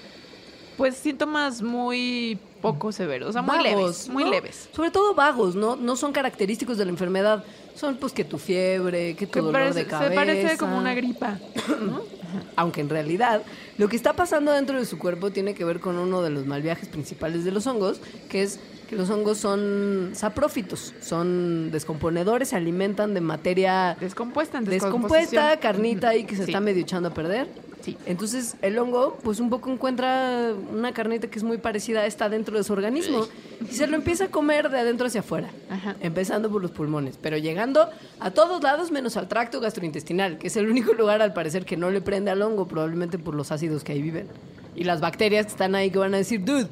[0.78, 4.30] pues síntomas muy poco severos, o sea, muy Vagos, leves, muy ¿no?
[4.32, 4.70] leves.
[4.74, 5.76] Sobre todo vagos, ¿no?
[5.76, 7.44] No son característicos de la enfermedad.
[7.76, 10.10] Son pues que tu fiebre, que tu Que dolor parece- de cabeza.
[10.10, 11.40] se parece como una gripa.
[11.82, 12.02] ¿no?
[12.58, 13.42] Aunque en realidad
[13.78, 16.46] lo que está pasando dentro de su cuerpo tiene que ver con uno de los
[16.46, 18.60] mal viajes principales de los hongos, que es
[18.90, 26.10] que los hongos son saprófitos, son descomponedores, se alimentan de materia Descompuesta en descompuesta, carnita
[26.10, 26.52] ahí que se Sí.
[26.52, 27.48] está medio echando a perder.
[27.82, 27.96] Sí.
[28.06, 32.28] Entonces el hongo pues un poco encuentra una carnita que es muy parecida a esta
[32.28, 33.26] dentro de su organismo
[33.62, 35.96] y se lo empieza a comer de adentro hacia afuera, Ajá.
[36.02, 37.88] empezando por los pulmones, pero llegando
[38.20, 41.78] a todos lados menos al tracto gastrointestinal, que es el único lugar al parecer que
[41.78, 44.28] no le prende al hongo, probablemente por los ácidos que ahí viven.
[44.76, 46.68] Y las bacterias que están ahí que van a decir, dude,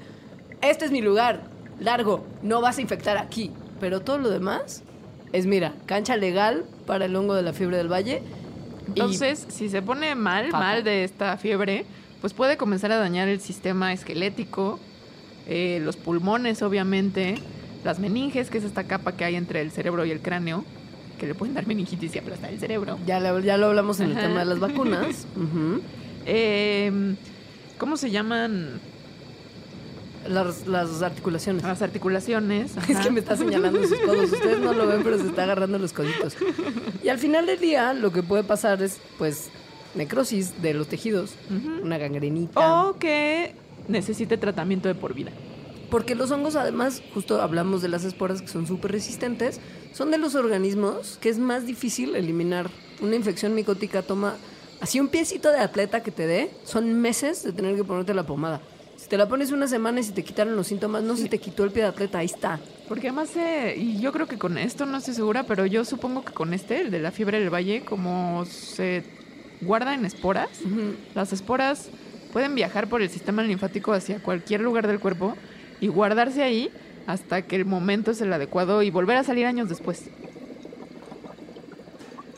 [0.61, 1.43] este es mi lugar,
[1.79, 3.51] largo, no vas a infectar aquí.
[3.79, 4.83] Pero todo lo demás
[5.33, 8.21] es, mira, cancha legal para el hongo de la fiebre del valle.
[8.87, 10.59] Entonces, si se pone mal, Fatal.
[10.59, 11.85] mal de esta fiebre,
[12.21, 14.79] pues puede comenzar a dañar el sistema esquelético,
[15.47, 17.35] eh, los pulmones, obviamente,
[17.83, 20.63] las meninges, que es esta capa que hay entre el cerebro y el cráneo,
[21.19, 22.97] que le pueden dar meningitis y aplastar el cerebro.
[23.05, 24.27] Ya, lo- ya lo hablamos en el Ajá.
[24.27, 25.27] tema de las vacunas.
[26.29, 26.91] Eh,
[27.77, 28.81] ¿Cómo se llaman
[30.27, 31.63] las, las articulaciones.
[31.63, 32.75] las articulaciones?
[32.87, 34.31] Es que me está señalando sus codos.
[34.31, 36.35] Ustedes no lo ven, pero se está agarrando los coditos.
[37.03, 39.49] Y al final del día, lo que puede pasar es, pues,
[39.95, 41.35] necrosis de los tejidos,
[41.83, 42.85] una gangrenita.
[42.85, 43.55] O que
[43.87, 45.31] necesite tratamiento de por vida.
[45.89, 49.61] Porque los hongos, además, justo hablamos de las esporas que son súper resistentes,
[49.93, 52.69] son de los organismos que es más difícil eliminar.
[53.01, 54.35] Una infección micótica toma,
[54.81, 58.25] así un piecito de atleta que te dé, son meses de tener que ponerte la
[58.25, 58.61] pomada.
[59.07, 61.37] Si te la pones una semana y si te quitaron los síntomas, no se te
[61.39, 62.59] quitó el pie de atleta, ahí está.
[62.89, 66.25] Porque además, eh, y yo creo que con esto no estoy segura, pero yo supongo
[66.25, 69.05] que con este, el de la fiebre del valle, como se
[69.61, 70.49] guarda en esporas,
[71.15, 71.87] las esporas
[72.33, 75.37] pueden viajar por el sistema linfático hacia cualquier lugar del cuerpo
[75.79, 76.69] y guardarse ahí
[77.05, 80.09] hasta que el momento es el adecuado y volver a salir años después.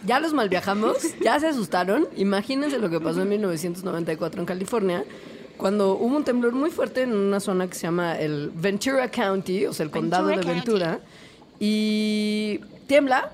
[0.06, 2.08] Ya los malviajamos, ya se asustaron.
[2.16, 5.04] Imagínense lo que pasó en 1994 en California,
[5.60, 9.66] cuando hubo un temblor muy fuerte en una zona que se llama el Ventura County,
[9.66, 11.02] o sea, el condado de Ventura.
[11.60, 13.34] Y tiembla,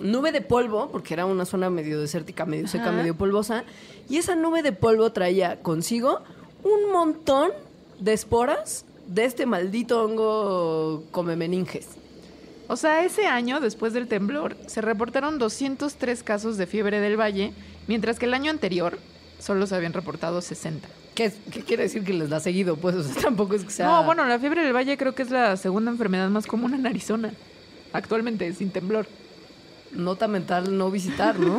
[0.00, 3.64] nube de polvo, porque era una zona medio desértica, medio seca, medio polvosa.
[4.08, 6.20] Y esa nube de polvo traía consigo
[6.62, 7.50] un montón
[7.98, 11.88] de esporas de este maldito hongo come meninges.
[12.68, 17.52] O sea, ese año, después del temblor, se reportaron 203 casos de fiebre del valle,
[17.88, 18.96] mientras que el año anterior
[19.40, 20.86] solo se habían reportado 60.
[21.18, 21.32] ¿Qué,
[21.66, 22.76] quiere decir que les da seguido?
[22.76, 23.86] Pues, o sea, tampoco es que sea...
[23.86, 26.86] No, bueno, la fiebre del valle creo que es la segunda enfermedad más común en
[26.86, 27.32] Arizona.
[27.92, 29.08] Actualmente, sin temblor.
[29.90, 31.58] nota mental no visitar, ¿no?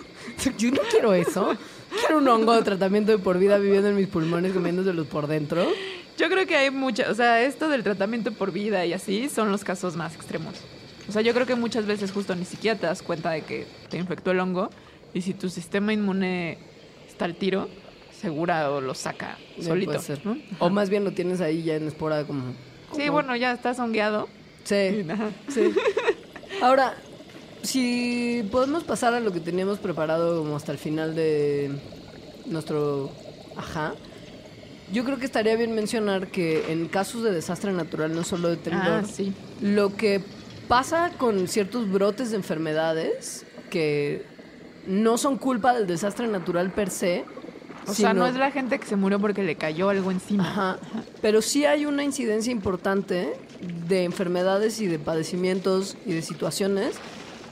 [0.58, 1.54] Yo no quiero eso.
[2.00, 5.66] Quiero un hongo de tratamiento de por vida viviendo en mis pulmones, comiéndoselos por dentro.
[6.16, 9.52] Yo creo que hay muchas, o sea, esto del tratamiento por vida y así son
[9.52, 10.54] los casos más extremos.
[11.10, 13.66] O sea, yo creo que muchas veces justo ni siquiera te das cuenta de que
[13.90, 14.70] te infectó el hongo
[15.12, 16.56] y si tu sistema inmune
[17.06, 17.68] está al tiro,
[18.24, 19.92] segura o lo saca Ya solito.
[19.92, 20.24] puede ser.
[20.24, 20.36] ¿no?
[20.58, 22.54] O más bien lo tienes ahí ya en espora como...
[22.96, 24.28] Sí, bueno, ya estás hongueado.
[24.64, 25.04] Sí,
[25.48, 25.72] sí.
[26.62, 26.94] Ahora,
[27.62, 31.70] si podemos pasar a lo que teníamos preparado como hasta el final de
[32.46, 33.10] nuestro...
[33.56, 33.94] Ajá.
[34.92, 38.56] yo creo que estaría bien mencionar que en casos de desastre natural, no solo de
[38.56, 39.32] temblor, Ah, sí.
[39.60, 40.20] lo que
[40.68, 44.24] pasa con ciertos brotes de enfermedades que
[44.86, 47.24] no son culpa del desastre natural per se.
[47.86, 50.48] O sea, no es la gente que se murió porque le cayó algo encima.
[50.48, 50.78] Ajá.
[51.20, 53.34] Pero sí hay una incidencia importante
[53.88, 56.96] de enfermedades y de padecimientos y de situaciones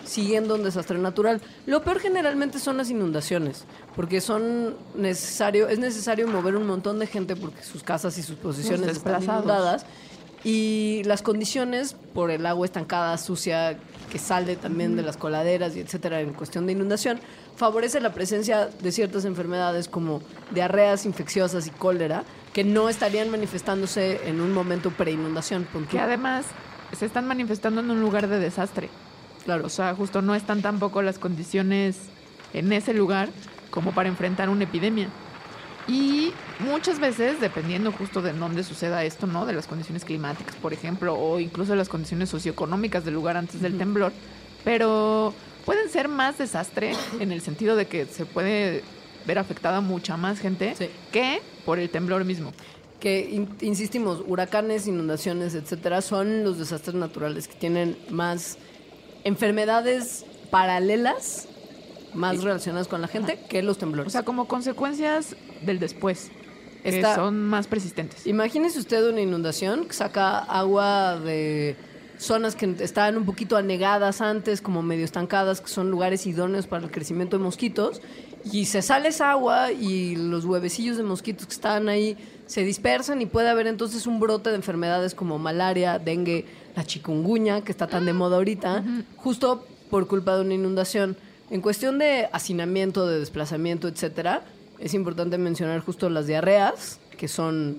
[0.04, 1.40] siguiendo un desastre natural.
[1.66, 3.64] Lo peor generalmente son las inundaciones,
[3.94, 8.36] porque son necesario, es necesario mover un montón de gente porque sus casas y sus
[8.36, 9.86] posiciones están inundadas
[10.44, 13.78] y las condiciones por el agua estancada, sucia,
[14.12, 17.18] que sale también de las coladeras y etcétera en cuestión de inundación,
[17.56, 24.28] favorece la presencia de ciertas enfermedades como diarreas infecciosas y cólera que no estarían manifestándose
[24.28, 25.66] en un momento preinundación.
[25.90, 26.44] Que además
[26.94, 28.90] se están manifestando en un lugar de desastre.
[29.46, 29.64] Claro.
[29.64, 31.96] O sea, justo no están tampoco las condiciones
[32.52, 33.30] en ese lugar
[33.70, 35.08] como para enfrentar una epidemia.
[35.88, 39.46] Y muchas veces, dependiendo justo de dónde suceda esto, ¿no?
[39.46, 43.60] De las condiciones climáticas, por ejemplo, o incluso de las condiciones socioeconómicas del lugar antes
[43.60, 44.12] del temblor,
[44.64, 45.34] pero
[45.66, 48.84] pueden ser más desastre en el sentido de que se puede
[49.26, 50.88] ver afectada mucha más gente Sí.
[51.10, 52.52] que por el temblor mismo.
[53.00, 58.58] que in- insistimos, huracanes, inundaciones, etcétera, son los desastres naturales que tienen más
[59.24, 61.48] enfermedades paralelas,
[62.14, 64.12] más relacionadas con la gente, que los O temblores.
[64.12, 65.34] sea, como consecuencias
[65.64, 66.30] del después,
[66.82, 68.26] que Está- son más persistentes.
[68.26, 71.76] Imagínese usted una inundación que saca agua de
[72.18, 76.84] zonas que estaban un poquito anegadas antes, como medio estancadas, que son lugares idóneos para
[76.84, 78.00] el crecimiento de mosquitos,
[78.52, 83.22] y se sale esa agua y los huevecillos de mosquitos que estaban ahí se dispersan
[83.22, 86.44] y puede haber entonces un brote de enfermedades como malaria, dengue,
[86.76, 88.84] la chikungunya, que está tan de moda ahorita,
[89.16, 91.16] justo por culpa de una inundación.
[91.50, 94.42] En cuestión de hacinamiento, de desplazamiento, etcétera,
[94.82, 97.78] es importante mencionar justo las diarreas, que son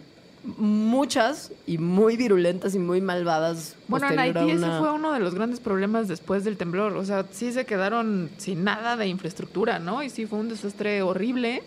[0.57, 3.75] muchas y muy virulentas y muy malvadas.
[3.87, 6.97] Bueno, en Haití ese una- fue uno de los grandes problemas después del temblor.
[6.97, 10.03] O sea, sí se quedaron sin nada de infraestructura, ¿no?
[10.03, 11.63] Y sí fue un desastre horrible.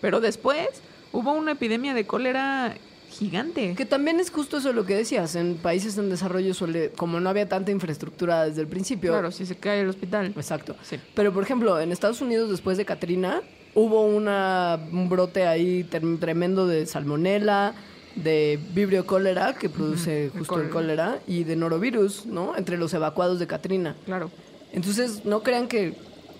[0.00, 0.68] Pero después
[1.12, 2.74] hubo una epidemia de cólera
[3.10, 3.74] gigante.
[3.74, 5.34] Que también es justo eso lo que decías.
[5.34, 9.10] En países en desarrollo suele, como no había tanta infraestructura desde el principio.
[9.12, 10.34] Claro, si se cae el hospital.
[10.36, 10.76] Exacto.
[10.82, 11.00] Sí.
[11.14, 13.40] Pero, por ejemplo, en Estados Unidos, después de Katrina,
[13.78, 15.84] hubo una, un brote ahí
[16.20, 17.74] tremendo de salmonela,
[18.16, 21.06] de vibrio cólera, que produce justo el cólera.
[21.06, 22.56] cólera, y de norovirus, ¿no?
[22.56, 23.94] Entre los evacuados de Katrina.
[24.04, 24.30] Claro.
[24.72, 25.94] Entonces, no crean que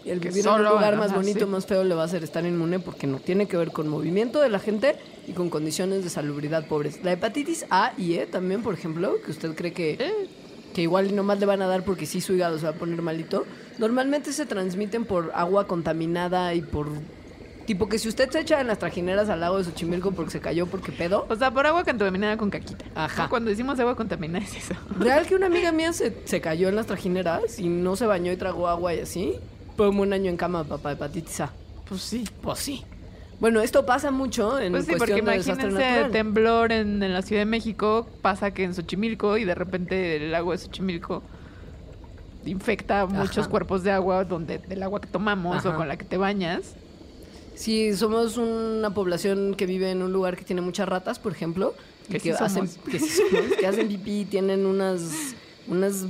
[0.04, 1.46] el Que vivir en un lugar más bonito, sí.
[1.46, 3.18] más feo, le va a hacer estar inmune, porque no.
[3.18, 4.96] Tiene que ver con movimiento de la gente
[5.28, 7.04] y con condiciones de salubridad pobres.
[7.04, 10.28] La hepatitis A y E también, por ejemplo, que usted cree que Eh,
[10.74, 13.00] que igual nomás le van a dar porque sí su hígado se va a poner
[13.02, 13.46] malito,
[13.78, 16.88] normalmente se transmiten por agua contaminada y por...
[17.68, 20.40] Tipo que si usted se echa en las trajineras al lago de Xochimilco porque se
[20.40, 22.86] cayó porque pedo, o sea, por agua contaminada con caquita.
[22.94, 23.24] Ajá.
[23.24, 23.28] ¿No?
[23.28, 24.74] Cuando decimos agua contaminada es eso.
[24.98, 28.32] real que una amiga mía se, se cayó en las trajineras y no se bañó
[28.32, 29.34] y tragó agua y así,
[29.76, 31.52] como un año en cama, papá, hepatitis A.
[31.86, 32.26] Pues sí.
[32.40, 32.86] Pues sí.
[33.38, 37.42] Bueno, esto pasa mucho en Pues sí, porque cuestión imagínense temblor en, en la Ciudad
[37.42, 41.22] de México, pasa que en Xochimilco y de repente el agua de Xochimilco
[42.46, 45.68] infecta muchos cuerpos de agua donde del agua que tomamos Ajá.
[45.68, 46.74] o con la que te bañas.
[47.58, 51.74] Si somos una población que vive en un lugar que tiene muchas ratas, por ejemplo,
[52.10, 55.02] Que sí hacen, que, somos, que hacen pipí y tienen unas,
[55.66, 56.04] unas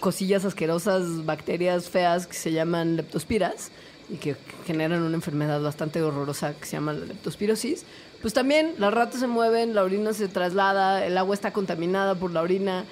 [0.00, 3.70] cosillas asquerosas, bacterias feas que se llaman leptospiras
[4.10, 4.34] y que
[4.66, 7.84] generan una enfermedad bastante horrorosa que se llama la leptospirosis,
[8.20, 12.30] pues también las ratas se mueven, la orina se traslada, el agua está contaminada por
[12.32, 12.84] la orina.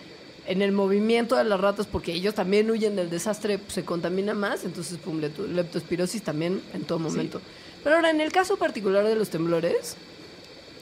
[0.47, 4.33] En el movimiento de las ratas, porque ellos también huyen del desastre, pues, se contamina
[4.35, 7.41] más, entonces pum, lepto- leptospirosis también en todo momento.
[7.83, 9.97] Pero ahora, en el caso particular de los temblores,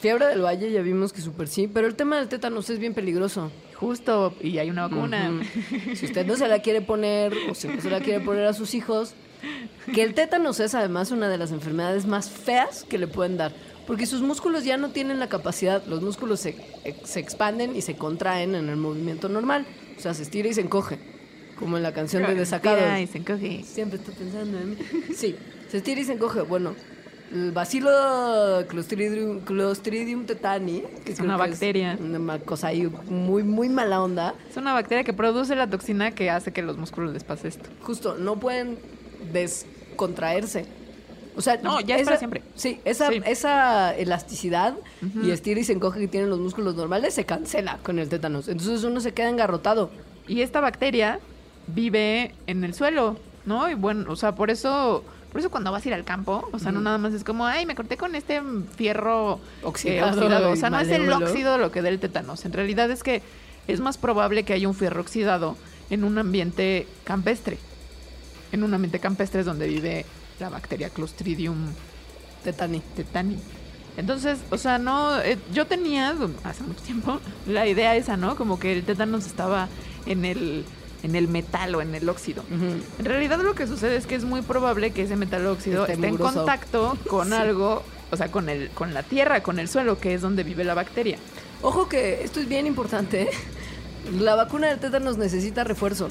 [0.00, 2.94] fiebre del valle ya vimos que súper sí, pero el tema del tétanos es bien
[2.94, 3.50] peligroso.
[3.74, 5.40] Justo, y hay una vacuna.
[5.94, 8.52] Si usted no se la quiere poner o si no se la quiere poner a
[8.52, 9.14] sus hijos,
[9.94, 13.52] que el tétanos es además una de las enfermedades más feas que le pueden dar.
[13.86, 17.80] Porque sus músculos ya no tienen la capacidad, los músculos se, eh, se expanden y
[17.80, 19.64] se contraen en el movimiento normal.
[19.96, 20.98] O sea, se estira y se encoge,
[21.58, 22.82] como en la canción de Desacados.
[22.82, 23.62] Ay, se encoge.
[23.64, 24.76] Siempre estoy pensando en mí.
[25.14, 25.36] Sí,
[25.70, 26.42] se estira y se encoge.
[26.42, 26.74] Bueno,
[27.32, 27.90] el bacilo
[28.68, 31.98] Clostridium, Clostridium tetani, que Es una bacteria.
[32.00, 34.34] una cosa ahí muy, muy mala onda.
[34.50, 37.68] Es una bacteria que produce la toxina que hace que los músculos les pase esto.
[37.82, 38.78] Justo, no pueden
[39.32, 40.66] descontraerse.
[41.36, 42.42] O sea, No, ya es para siempre.
[42.56, 43.20] Sí, esa, Sí.
[43.24, 44.74] esa elasticidad
[45.22, 48.48] y estira y se encoge que tienen los músculos normales se cancela con el tétanos.
[48.48, 49.90] Entonces uno se queda engarrotado.
[50.26, 51.20] Y esta bacteria
[51.68, 53.16] vive en el suelo,
[53.46, 53.70] ¿no?
[53.70, 56.58] Y bueno, o sea, por eso Por eso cuando vas a ir al campo, o
[56.58, 58.40] sea, no nada más es como, ay, me corté con este
[58.76, 60.50] fierro eh, Oxidado oxidado.
[60.50, 62.44] O sea, no es el óxido lo que da el tétanos.
[62.44, 63.22] En realidad es que
[63.66, 65.56] es más probable que haya un fierro oxidado
[65.90, 67.58] en un ambiente campestre.
[68.52, 70.06] En un ambiente campestre es donde vive
[70.40, 71.72] la bacteria Clostridium
[72.42, 72.80] Tetani.
[72.96, 73.38] tetani.
[73.98, 76.14] Entonces, o sea, no, eh, yo tenía
[76.44, 78.36] hace mucho tiempo la idea esa, ¿no?
[78.36, 79.68] Como que el tétanos estaba
[80.06, 80.64] en el,
[81.02, 82.42] en el metal o en el óxido.
[82.50, 85.94] En realidad lo que sucede es que es muy probable que ese metal óxido Esté
[85.94, 87.34] esté en contacto con Sí.
[87.34, 90.64] algo, o sea, con el, con la tierra, con el suelo, que es donde vive
[90.64, 91.18] la bacteria.
[91.62, 93.22] Ojo que esto es bien importante.
[93.22, 93.30] ¿eh?
[94.18, 96.08] La vacuna del tétanos necesita refuerzo.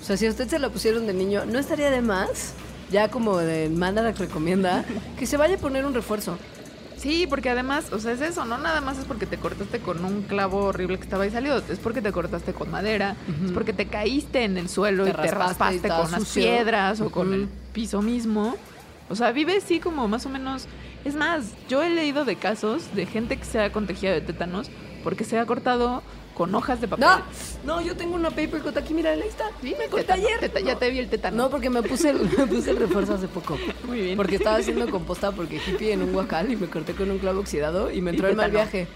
[0.00, 2.52] O sea, si a usted se la pusieron de niño, no estaría de más,
[2.90, 4.84] ya como de Mandarax recomienda,
[5.18, 6.38] que se vaya a poner un refuerzo.
[6.96, 10.04] Sí, porque además, o sea, es eso, no nada más es porque te cortaste con
[10.04, 13.72] un clavo horrible que estaba ahí salido, es porque te cortaste con madera, es porque
[13.72, 16.42] te caíste en el suelo Te y te raspaste y con sucio.
[16.42, 18.56] piedras o con el piso mismo.
[19.08, 20.66] O sea, vive así como más o menos.
[21.04, 24.68] Es más, yo he leído de casos de gente que se ha contagiado de tétanos
[25.04, 26.02] porque se ha cortado
[26.36, 27.06] con hojas de papel.
[27.06, 27.22] No,
[27.64, 29.50] no, yo tengo una paper cut aquí, mira, ahí está.
[29.62, 30.38] Sí, me corté ayer.
[30.38, 31.36] teta- ya te vi el tétano.
[31.44, 33.58] No, porque me puse, el, me puse el refuerzo hace poco.
[33.84, 34.16] Muy bien.
[34.16, 37.40] Porque estaba haciendo composta porque hippie en un guacal y me corté con un clavo
[37.40, 38.86] oxidado y me entró Y el mal viaje.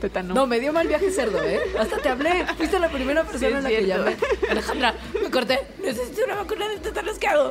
[0.00, 0.34] tétano.
[0.34, 1.60] No, me dio mal viaje cerdo, ¿eh?
[1.78, 2.44] Hasta te hablé.
[2.56, 4.16] Fuiste la primera persona en la que llamé.
[4.50, 5.60] Alejandra, me corté.
[5.80, 7.50] Necesito una vacuna de tétanos, ¿qué hago?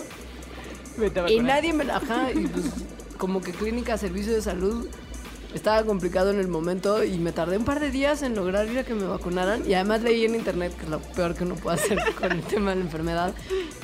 [0.97, 1.95] Vete a Y nadie me la...
[1.97, 2.65] Ajá, y pues
[3.17, 4.87] como que clínica, servicio de salud,
[5.53, 8.79] estaba complicado en el momento y me tardé un par de días en lograr ir
[8.79, 9.69] a que me vacunaran.
[9.69, 12.41] Y además leí en internet, que es lo peor que uno puede hacer con el
[12.41, 13.33] tema de la enfermedad,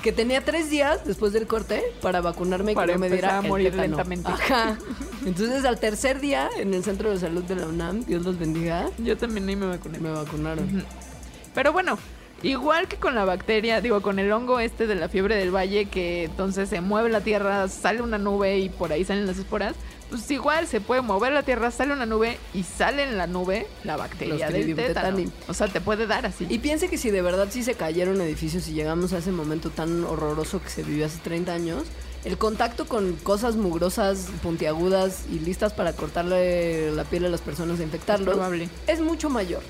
[0.01, 3.39] que tenía tres días después del corte para vacunarme y Para que no me diera
[3.39, 3.88] a el morir tétano.
[3.97, 4.30] lentamente.
[4.32, 4.78] Ajá.
[5.26, 8.89] Entonces al tercer día, en el centro de salud de la UNAM, Dios los bendiga,
[8.97, 9.99] Yo también ahí me vacuné.
[9.99, 10.86] me vacunaron.
[11.53, 11.97] Pero bueno,
[12.43, 15.85] igual que con la bacteria, digo, con el hongo este de la fiebre del valle,
[15.85, 19.75] que entonces se mueve la tierra, sale una nube y por ahí salen las esporas,
[20.09, 23.67] pues igual se puede mover la tierra, sale una nube y sale en la nube
[23.83, 25.31] la bacteria del tétano.
[25.47, 26.45] O sea, te puede dar así.
[26.49, 29.69] Y piense que si de verdad sí se cayeron edificios y llegamos a ese momento
[29.69, 31.83] tan horroroso que se vivió hace 30 años,
[32.26, 37.80] el contacto con cosas mugrosas, puntiagudas y listas para cortarle la piel a las personas
[37.80, 38.70] e infectarlos Es probable.
[38.88, 39.61] es mucho mayor,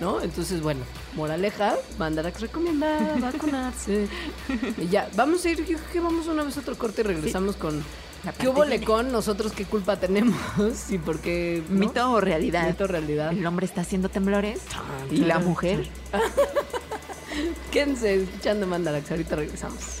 [0.00, 0.20] ¿no?
[0.20, 0.80] Entonces, bueno,
[1.14, 4.08] moraleja, Mandarax recomienda vacunarse.
[4.78, 7.04] y ya, vamos a ir, yo creo que vamos una vez a otro corte y
[7.04, 7.84] regresamos con...
[8.38, 9.12] ¿Qué hubo lecón?
[9.12, 10.36] Nosotros qué culpa tenemos
[10.90, 11.62] y por qué...
[11.70, 11.78] ¿no?
[11.80, 12.66] ¿Mito o realidad?
[12.66, 13.32] Mito o realidad.
[13.32, 14.60] El hombre está haciendo temblores
[15.10, 15.88] y la mujer.
[17.70, 20.00] Quédense escuchando Mandarax, ahorita regresamos.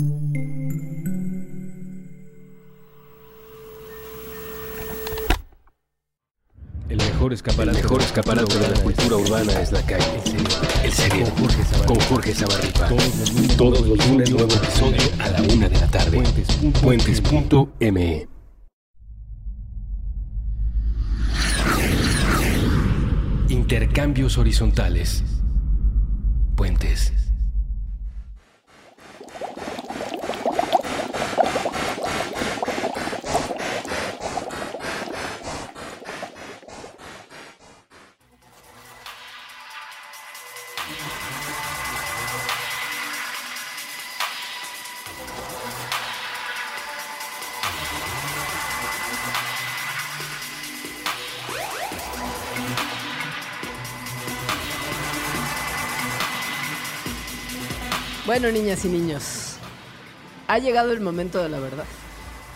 [0.00, 0.06] El
[6.98, 10.04] mejor escaparate, El mejor escaparate de la cultura urbana es la calle.
[10.84, 11.32] El cerebro.
[11.88, 12.88] Con Jorge Zabarripa.
[13.56, 16.22] Todos los lunes nuevo episodio a la una de la tarde.
[16.80, 18.28] Puentes.me.
[23.48, 25.24] Intercambios horizontales.
[26.54, 27.27] Puentes.
[58.40, 59.56] Bueno, niñas y niños,
[60.46, 61.86] ha llegado el momento de la verdad.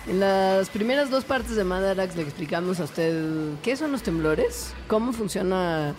[0.06, 4.74] En las primeras dos partes de Madarax le explicamos a usted qué son los temblores,
[4.86, 5.96] cómo funciona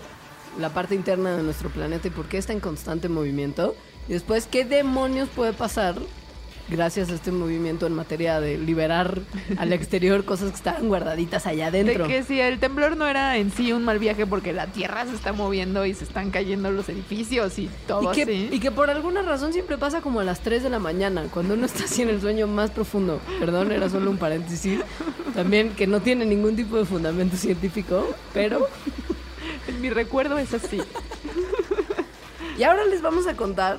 [0.57, 3.75] la parte interna de nuestro planeta y por qué está en constante movimiento.
[4.07, 5.95] Y después, qué demonios puede pasar
[6.69, 9.19] gracias a este movimiento en materia de liberar
[9.57, 12.07] al exterior cosas que estaban guardaditas allá adentro.
[12.07, 15.05] De que si el temblor no era en sí un mal viaje porque la tierra
[15.05, 18.49] se está moviendo y se están cayendo los edificios y todo Y que, así.
[18.51, 21.53] y que por alguna razón siempre pasa como a las 3 de la mañana, cuando
[21.53, 23.19] uno está así en el sueño más profundo.
[23.39, 24.79] Perdón, era solo un paréntesis.
[25.33, 28.67] También que no tiene ningún tipo de fundamento científico, pero...
[29.67, 30.81] En mi recuerdo es así.
[32.57, 33.77] Y ahora les vamos a contar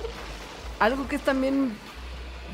[0.81, 1.73] algo que es también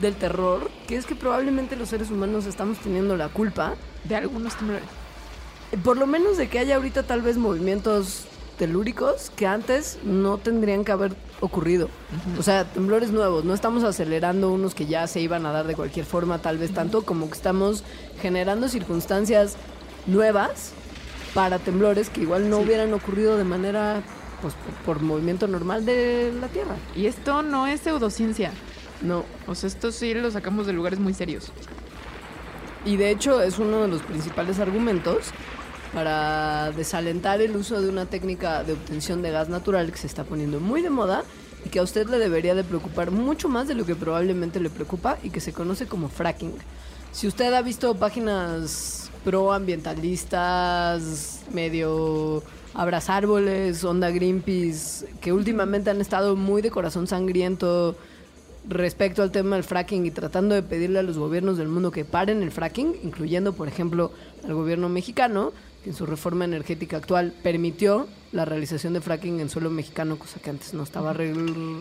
[0.00, 3.74] del terror, que es que probablemente los seres humanos estamos teniendo la culpa,
[4.04, 4.84] De algunos temblores.
[5.72, 8.24] eh, por lo menos de que haya ahorita tal vez movimientos
[8.58, 11.88] telúricos que antes no tendrían que haber ocurrido.
[12.38, 15.74] O sea, temblores nuevos, no estamos acelerando unos que ya se iban a dar de
[15.74, 17.84] cualquier forma, tal vez tanto como que estamos
[18.20, 19.56] generando circunstancias
[20.06, 20.72] nuevas
[21.32, 24.02] para temblores que igual no hubieran ocurrido de manera
[24.42, 26.74] pues por, por movimiento normal de la Tierra.
[26.94, 28.52] Y esto no es pseudociencia.
[29.02, 31.52] No, O sea, esto sí lo sacamos de lugares muy serios.
[32.84, 35.32] Y de hecho es uno de los principales argumentos
[35.92, 40.24] para desalentar el uso de una técnica de obtención de gas natural que se está
[40.24, 41.24] poniendo muy de moda
[41.64, 44.70] y que a usted le debería de preocupar mucho más de lo que probablemente le
[44.70, 46.54] preocupa y que se conoce como fracking.
[47.12, 52.42] Si usted ha visto páginas proambientalistas, medio
[52.72, 57.96] abras árboles, onda Greenpeace, que últimamente han estado muy de corazón sangriento
[58.68, 62.04] respecto al tema del fracking y tratando de pedirle a los gobiernos del mundo que
[62.04, 64.12] paren el fracking, incluyendo, por ejemplo,
[64.44, 65.52] al gobierno mexicano,
[65.82, 70.40] que en su reforma energética actual permitió la realización de fracking en suelo mexicano, cosa
[70.40, 71.14] que antes no estaba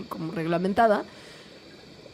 [0.08, 1.04] como reglamentada.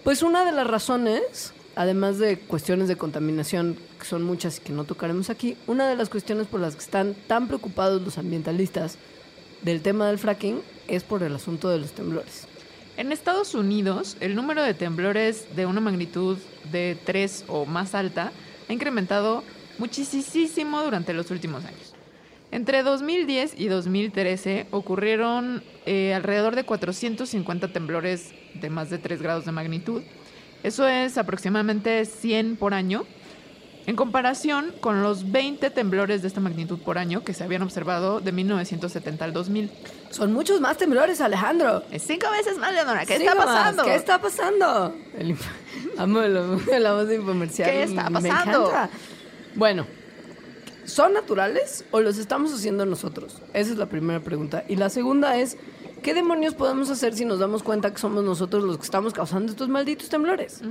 [0.03, 4.73] Pues una de las razones, además de cuestiones de contaminación, que son muchas y que
[4.73, 8.97] no tocaremos aquí, una de las cuestiones por las que están tan preocupados los ambientalistas
[9.61, 12.44] del tema del fracking es por el asunto de los temblores.
[12.97, 16.37] En Estados Unidos, el número de temblores de una magnitud
[16.71, 18.31] de 3 o más alta
[18.69, 19.43] ha incrementado
[19.77, 21.93] muchísimo durante los últimos años.
[22.51, 29.43] Entre 2010 y 2013 ocurrieron eh, alrededor de 450 temblores de más de 3 grados
[29.43, 30.01] de magnitud.
[30.63, 33.05] Eso es aproximadamente 100 por año.
[33.87, 38.19] En comparación con los 20 temblores de esta magnitud por año que se habían observado
[38.19, 39.71] de 1970 al 2000.
[40.09, 41.83] Son muchos más temblores, Alejandro.
[41.91, 43.05] Es cinco veces más, Leonora.
[43.05, 43.45] ¿Qué está más.
[43.45, 43.83] pasando?
[43.83, 44.95] ¿Qué está pasando?
[45.17, 45.35] El
[45.97, 47.69] Amo la, la voz de infomercial.
[47.69, 48.69] ¿Qué está Me pasando?
[48.69, 48.89] encanta.
[49.53, 49.85] Bueno,
[50.85, 53.41] ¿son naturales o los estamos haciendo nosotros?
[53.53, 54.63] Esa es la primera pregunta.
[54.67, 55.57] Y la segunda es,
[56.01, 59.51] ¿qué demonios podemos hacer si nos damos cuenta que somos nosotros los que estamos causando
[59.51, 60.61] estos malditos temblores?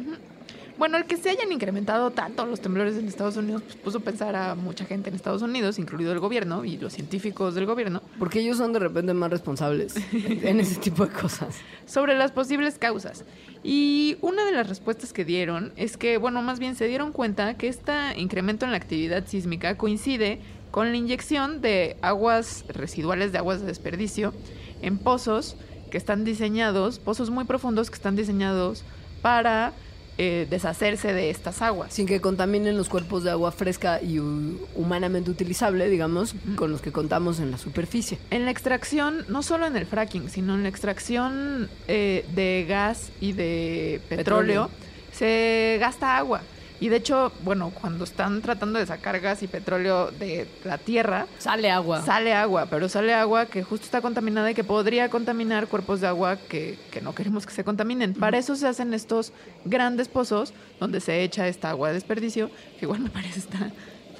[0.76, 4.00] Bueno, el que se hayan incrementado tanto los temblores en Estados Unidos pues, puso a
[4.00, 8.02] pensar a mucha gente en Estados Unidos, incluido el gobierno y los científicos del gobierno,
[8.18, 11.56] Porque ellos son de repente más responsables en ese tipo de cosas.
[11.86, 13.24] sobre las posibles causas.
[13.62, 17.54] Y una de las respuestas que dieron es que, bueno, más bien se dieron cuenta
[17.54, 20.40] que este incremento en la actividad sísmica coincide
[20.72, 24.34] con la inyección de aguas residuales, de aguas de desperdicio,
[24.82, 25.56] en pozos
[25.90, 28.82] que están diseñados, pozos muy profundos que están diseñados
[29.22, 29.72] para
[30.18, 31.92] eh, deshacerse de estas aguas.
[31.92, 36.80] Sin que contaminen los cuerpos de agua fresca y hu- humanamente utilizable, digamos, con los
[36.80, 38.18] que contamos en la superficie.
[38.30, 43.10] En la extracción, no solo en el fracking, sino en la extracción eh, de gas
[43.20, 44.70] y de petróleo, Petróleo.
[45.12, 46.42] se gasta agua.
[46.84, 51.26] Y de hecho, bueno, cuando están tratando de sacar gas y petróleo de la tierra,
[51.38, 52.02] Sale agua.
[52.04, 56.08] sale agua, pero sale agua que justo está contaminada y que podría contaminar cuerpos de
[56.08, 58.12] agua que, que no queremos que se contaminen.
[58.12, 59.32] Para eso se hacen estos
[59.64, 63.70] grandes pozos donde se echa esta agua de desperdicio, que igual me parece está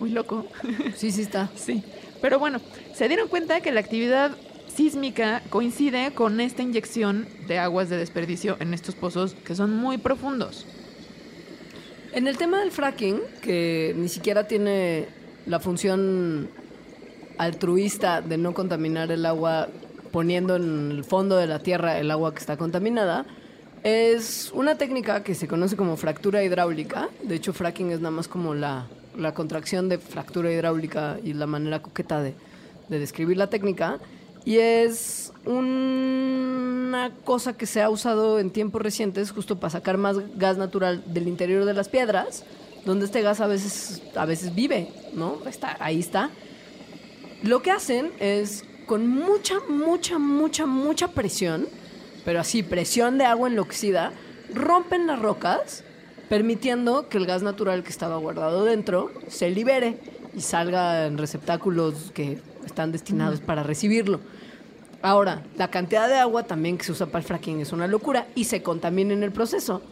[0.00, 0.46] muy loco.
[0.96, 1.50] Sí, sí está.
[1.56, 1.84] Sí,
[2.22, 2.62] pero bueno,
[2.94, 4.30] se dieron cuenta que la actividad
[4.74, 9.98] sísmica coincide con esta inyección de aguas de desperdicio en estos pozos que son muy
[9.98, 10.66] profundos.
[12.14, 15.08] En el tema del fracking, que ni siquiera tiene
[15.46, 16.48] la función
[17.38, 19.66] altruista de no contaminar el agua
[20.12, 23.26] poniendo en el fondo de la tierra el agua que está contaminada,
[23.82, 27.08] es una técnica que se conoce como fractura hidráulica.
[27.24, 28.86] De hecho, fracking es nada más como la,
[29.34, 32.34] contracción de fractura hidráulica y la manera coqueta de
[32.88, 33.98] describir la técnica.
[34.44, 40.18] Y es una cosa que se ha usado en tiempos recientes justo para sacar más
[40.36, 42.44] gas natural del interior de las piedras,
[42.84, 45.38] donde este gas a veces, a veces vive, ¿no?
[45.46, 46.30] Está, ahí está.
[47.42, 51.66] Lo que hacen es con mucha, mucha, mucha, mucha presión,
[52.24, 54.12] pero así, presión de agua enloquecida,
[54.52, 55.84] rompen las rocas,
[56.28, 59.98] permitiendo que el gas natural que estaba guardado dentro se libere
[60.34, 64.20] y salga en receptáculos que están destinados para recibirlo.
[65.04, 68.26] Ahora, la cantidad de agua también que se usa para el fracking es una locura
[68.34, 69.82] y se contamina en el proceso.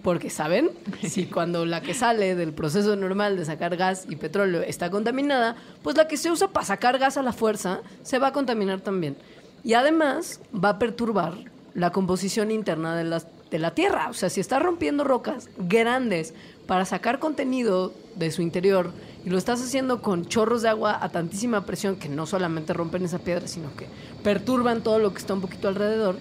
[0.00, 0.70] Porque, ¿saben?
[1.02, 5.56] Si cuando la que sale del proceso normal de sacar gas y petróleo está contaminada,
[5.82, 8.80] pues la que se usa para sacar gas a la fuerza se va a contaminar
[8.80, 9.16] también.
[9.64, 11.34] Y además va a perturbar
[11.74, 14.08] la composición interna de, las, de la Tierra.
[14.10, 16.34] O sea, si está rompiendo rocas grandes
[16.66, 18.92] para sacar contenido de su interior
[19.24, 23.04] y lo estás haciendo con chorros de agua a tantísima presión que no solamente rompen
[23.04, 23.86] esa piedra, sino que
[24.22, 26.16] perturban todo lo que está un poquito alrededor.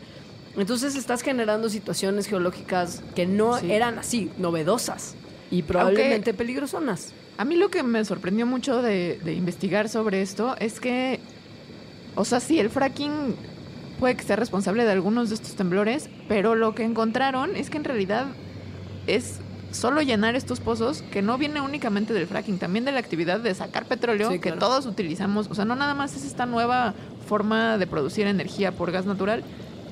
[0.58, 3.72] Entonces estás generando situaciones geológicas que no Sí.
[3.72, 5.16] eran así, novedosas
[5.52, 7.14] y probablemente peligrosonas.
[7.38, 11.20] A mí lo que me sorprendió mucho de, de investigar sobre esto es que,
[12.16, 13.36] o sea, sí, el fracking
[14.00, 17.78] puede que sea responsable de algunos de estos temblores, pero lo que encontraron es que
[17.78, 18.28] en realidad
[19.08, 19.39] es
[19.72, 23.54] solo llenar estos pozos que no viene únicamente del fracking, también de la actividad de
[23.54, 25.47] sacar petróleo Sí, que todos utilizamos.
[25.50, 26.93] O sea, no nada más es esta nueva
[27.28, 29.43] forma de producir energía por gas natural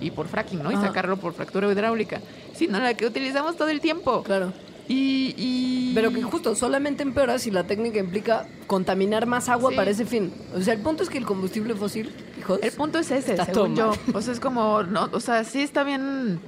[0.02, 0.72] y por fracking, ¿no?
[0.72, 2.22] Y sacarlo por fractura hidráulica,
[2.54, 4.24] sino la que utilizamos todo el tiempo.
[4.24, 4.52] Claro.
[4.88, 9.76] Y, y- Pero que justo solamente empeora si la técnica implica contaminar más agua Sí.
[9.76, 10.32] para ese fin.
[10.56, 12.10] O sea, el punto es que el combustible fósil,
[12.40, 13.92] hijos, El punto es ese, según yo.
[14.14, 16.40] O sea, es como, no, o sea, sí está bien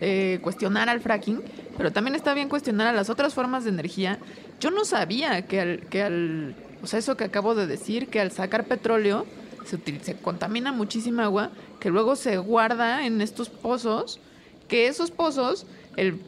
[0.00, 1.40] eh, cuestionar al fracking,
[1.76, 4.18] pero también está bien cuestionar a las otras formas de energía.
[4.60, 8.20] Yo no sabía que al, que al, o sea, eso que acabo de decir, que
[8.20, 9.26] al sacar petróleo
[9.64, 11.50] se, util- se contamina muchísima agua,
[11.80, 14.18] que luego se guarda en estos pozos,
[14.68, 16.20] que esos pozos, el,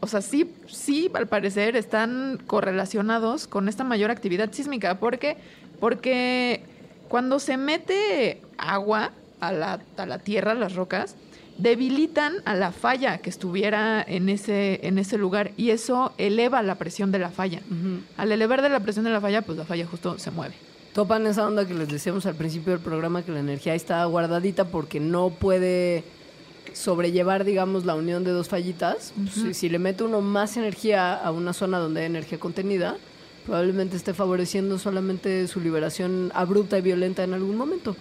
[0.00, 4.98] o sea, sí, sí, al parecer están correlacionados con esta mayor actividad sísmica.
[4.98, 5.36] ¿Por qué?
[5.80, 6.62] Porque
[7.08, 11.16] cuando se mete agua a la, a la tierra, a las rocas,
[11.58, 16.76] debilitan a la falla que estuviera en ese, en ese lugar y eso eleva la
[16.76, 17.60] presión de la falla.
[18.16, 20.54] Al elevar de la presión de la falla, pues la falla justo se mueve.
[20.94, 24.66] topan esa onda que les decíamos al principio del programa, que la energía está guardadita
[24.66, 26.04] porque no puede
[26.74, 29.12] sobrellevar, digamos, la unión de dos fallitas.
[29.32, 32.96] si, si le mete uno más energía a una zona donde hay energía contenida,
[33.44, 37.96] probablemente esté favoreciendo solamente su liberación abrupta y violenta en algún momento.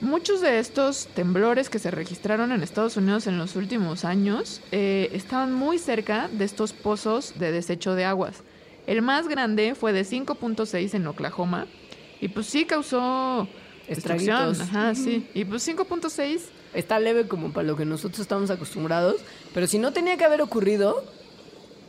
[0.00, 5.10] Muchos de estos temblores que se registraron en Estados Unidos en los últimos años eh,
[5.12, 8.42] estaban muy cerca de estos pozos de desecho de aguas.
[8.86, 11.66] El más grande fue de 5.6 en Oklahoma
[12.18, 13.46] y pues sí causó.
[13.90, 14.60] Estraguitos.
[14.60, 15.28] Ajá, sí.
[15.34, 16.40] Y pues 5.6
[16.72, 19.16] Está leve como para lo que nosotros estamos acostumbrados,
[19.52, 21.04] pero si no tenía que haber ocurrido,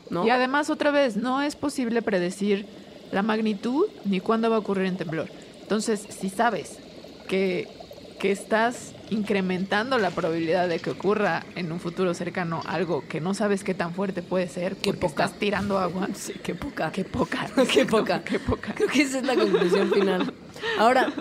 [0.09, 0.25] ¿no?
[0.25, 2.65] Y además, otra vez, no es posible predecir
[3.11, 5.29] la magnitud ni cuándo va a ocurrir un temblor.
[5.61, 6.79] Entonces, si sabes
[7.27, 7.67] que,
[8.19, 13.33] que estás incrementando la probabilidad de que ocurra en un futuro cercano algo que no
[13.33, 15.25] sabes qué tan fuerte puede ser, Qué porque poca.
[15.25, 16.07] estás tirando agua.
[16.15, 16.91] Sí, qué poca.
[16.91, 17.47] Qué poca.
[17.71, 18.23] Qué poca.
[18.23, 18.73] Qué poca.
[18.73, 20.33] Creo que esa es la conclusión final.
[20.79, 21.13] Ahora,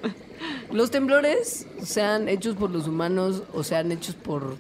[0.73, 4.57] los temblores, sean hechos por los humanos o sean hechos por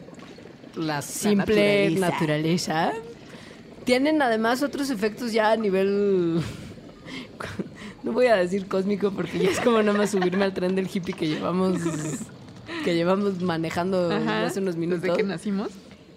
[0.75, 2.11] la simple naturaleza.
[2.11, 2.93] naturaleza,
[3.85, 6.41] tienen además otros efectos ya a nivel...
[8.03, 10.89] No voy a decir cósmico porque ya es como nada más subirme al tren del
[10.91, 11.79] hippie que llevamos
[12.83, 15.03] que llevamos manejando Ajá, hace unos minutos.
[15.03, 15.69] Desde que nacimos.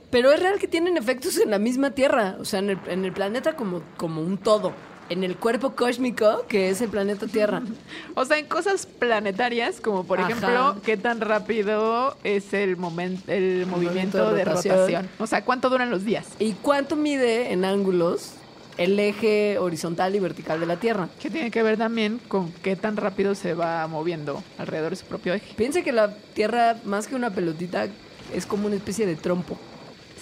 [0.09, 3.03] Pero es real que tienen efectos en la misma Tierra, o sea, en el, en
[3.03, 4.71] el planeta como, como un todo,
[5.09, 7.61] en el cuerpo cósmico que es el planeta Tierra.
[8.15, 10.29] O sea, en cosas planetarias, como por Ajá.
[10.29, 14.75] ejemplo, qué tan rápido es el, momen- el movimiento, de, rotación.
[14.75, 15.09] rotación.
[15.19, 16.27] O sea, cuánto duran los días.
[16.39, 18.33] ¿Y cuánto mide en ángulos
[18.77, 21.09] el eje horizontal y vertical de la Tierra?
[21.19, 25.05] Que tiene que ver también con qué tan rápido se va moviendo alrededor de su
[25.05, 25.53] propio eje.
[25.55, 27.87] Piense que la Tierra, más que una pelotita,
[28.33, 29.57] es como una especie de trompo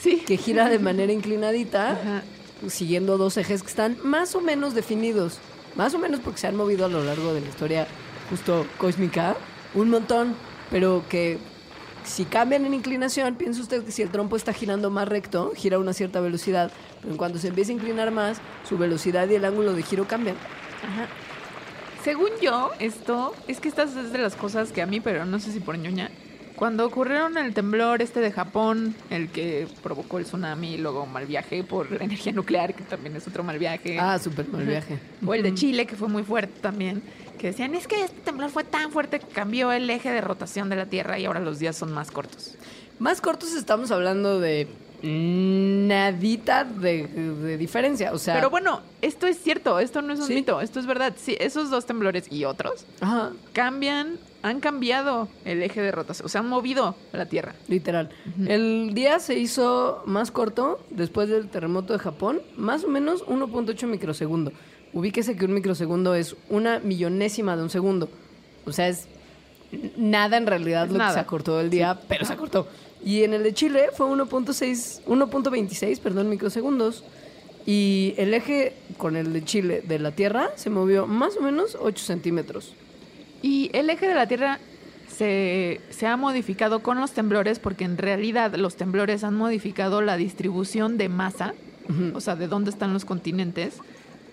[0.01, 0.17] Sí.
[0.25, 2.23] que gira de manera inclinadita, Ajá.
[2.67, 5.39] Siguiendo dos ejes que están más o menos definidos.
[5.75, 7.87] Más o menos porque se han movido a lo largo de la historia
[8.29, 9.35] justo cósmica
[9.73, 10.35] un montón,
[10.69, 11.37] pero que
[12.03, 15.77] si cambian en inclinación, piensa usted que si el trompo está girando más recto, gira
[15.77, 19.35] a una cierta velocidad, pero en cuanto se empieza a inclinar más, su velocidad y
[19.35, 20.35] el ángulo de giro cambian.
[22.03, 25.39] Según yo, esto es que estas es de las cosas que a mí, pero no
[25.39, 26.09] sé si por ñoña,
[26.61, 31.25] cuando ocurrieron el temblor este de Japón, el que provocó el tsunami y luego mal
[31.25, 33.97] viaje por energía nuclear, que también es otro mal viaje.
[33.99, 34.99] Ah, súper mal viaje.
[35.25, 37.01] O el de Chile, que fue muy fuerte también,
[37.39, 40.69] que decían, es que este temblor fue tan fuerte que cambió el eje de rotación
[40.69, 42.53] de la Tierra y ahora los días son más cortos.
[42.99, 44.67] Más cortos estamos hablando de
[45.01, 48.13] nadita de, de diferencia.
[48.13, 50.35] O sea, Pero bueno, esto es cierto, esto no es un Sí.
[50.35, 51.13] mito, esto es verdad.
[51.17, 56.29] Sí, esos dos temblores y otros ajá, cambian, han cambiado el eje de rotación, o
[56.29, 57.55] sea, han movido la Tierra.
[57.67, 58.09] literal.
[58.47, 63.87] El día se hizo más corto después del terremoto de Japón, más o menos 1.8
[63.87, 64.51] microsegundo.
[64.93, 68.09] Ubíquese que un microsegundo es una millonésima de un segundo.
[68.65, 69.07] O sea, es
[69.95, 71.13] nada en realidad Es lo que nada.
[71.13, 72.67] se acortó del día, pero se acortó.
[73.03, 77.03] Y en el de Chile fue 1.6, 1.26, perdón, microsegundos.
[77.65, 81.77] Y el eje con el de Chile de la Tierra se movió más o menos
[81.79, 82.73] 8 centímetros.
[83.41, 84.59] Y el eje de la Tierra
[85.07, 90.17] se, se ha modificado con los temblores porque en realidad los temblores han modificado la
[90.17, 91.53] distribución de masa,
[92.13, 93.79] o sea, de dónde están los continentes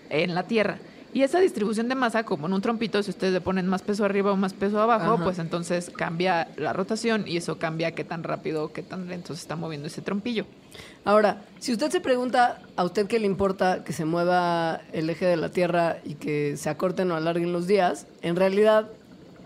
[0.09, 0.77] en la Tierra.
[1.11, 4.05] Y esa distribución de masa, como en un trompito, si ustedes le ponen más peso
[4.05, 5.23] arriba o más peso abajo, Ajá.
[5.23, 9.33] pues entonces cambia la rotación y eso cambia qué tan rápido o qué tan lento
[9.33, 10.45] se está moviendo ese trompillo.
[11.05, 15.25] Ahora, si usted se pregunta a usted qué le importa que se mueva el eje
[15.25, 18.87] de la Tierra y que se acorten o alarguen los días, en realidad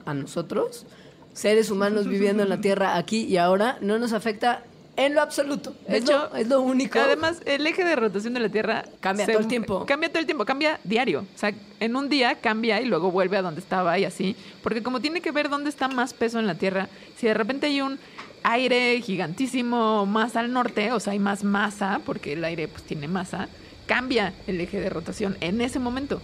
[0.05, 0.85] a nosotros,
[1.33, 4.63] seres humanos viviendo en la Tierra aquí y ahora, no nos afecta
[4.95, 5.73] en lo absoluto.
[5.87, 6.99] De es, hecho, lo, es lo único.
[6.99, 9.85] Además, el eje de rotación de la Tierra Cambia todo el tiempo.
[9.85, 11.25] Cambia todo el tiempo, cambia diario.
[11.33, 14.35] O sea, en un día cambia y luego vuelve a donde estaba y así.
[14.61, 17.67] Porque como tiene que ver dónde está más peso en la Tierra, si de repente
[17.67, 17.97] hay un
[18.43, 23.07] aire gigantísimo más al norte, o sea, hay más masa, porque el aire pues tiene
[23.07, 23.47] masa,
[23.87, 26.21] cambia el eje de rotación en ese momento.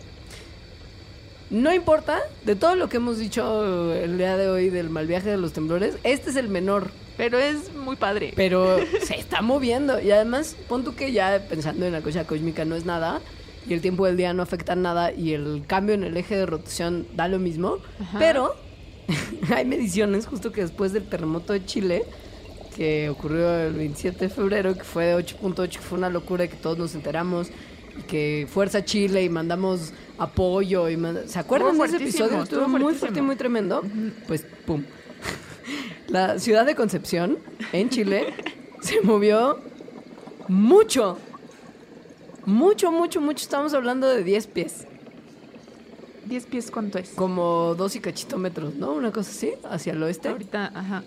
[1.49, 5.29] No importa, de todo lo que hemos dicho el día de hoy del mal viaje
[5.29, 6.91] de los temblores, este es el menor.
[7.17, 8.33] Pero es muy padre.
[8.35, 9.99] Pero se está moviendo.
[9.99, 13.19] Y además, pon tú que ya pensando en la cosa cósmica no es nada.
[13.67, 15.11] Y el tiempo del día no afecta nada.
[15.11, 17.79] Y el cambio en el eje de rotación da lo mismo.
[18.19, 18.55] Pero
[19.53, 22.05] hay mediciones justo que después del terremoto de Chile,
[22.75, 26.47] que ocurrió el 27 de febrero, que fue de 8.8, que fue una locura y
[26.47, 27.49] que todos nos enteramos.
[27.99, 30.89] Y que Fuerza Chile y mandamos apoyo.
[30.89, 32.25] y manda- ¿Se acuerdan de ese episodio?
[32.43, 32.99] estuvo Estuvo muy fuertísimo.
[32.99, 33.83] fuerte y muy tremendo.
[34.27, 34.83] Pues, pum.
[36.07, 37.37] La ciudad de Concepción,
[37.73, 38.33] en Chile,
[38.81, 39.59] se movió
[40.47, 41.17] mucho.
[42.45, 43.43] Mucho, mucho, mucho.
[43.43, 44.85] Estamos hablando de 10 pies.
[46.27, 47.09] ¿10 pies cuánto es?
[47.09, 48.93] Como dos y cachito metros, ¿no?
[48.93, 50.29] Una cosa así, hacia el oeste.
[50.29, 51.03] Ahorita, ajá.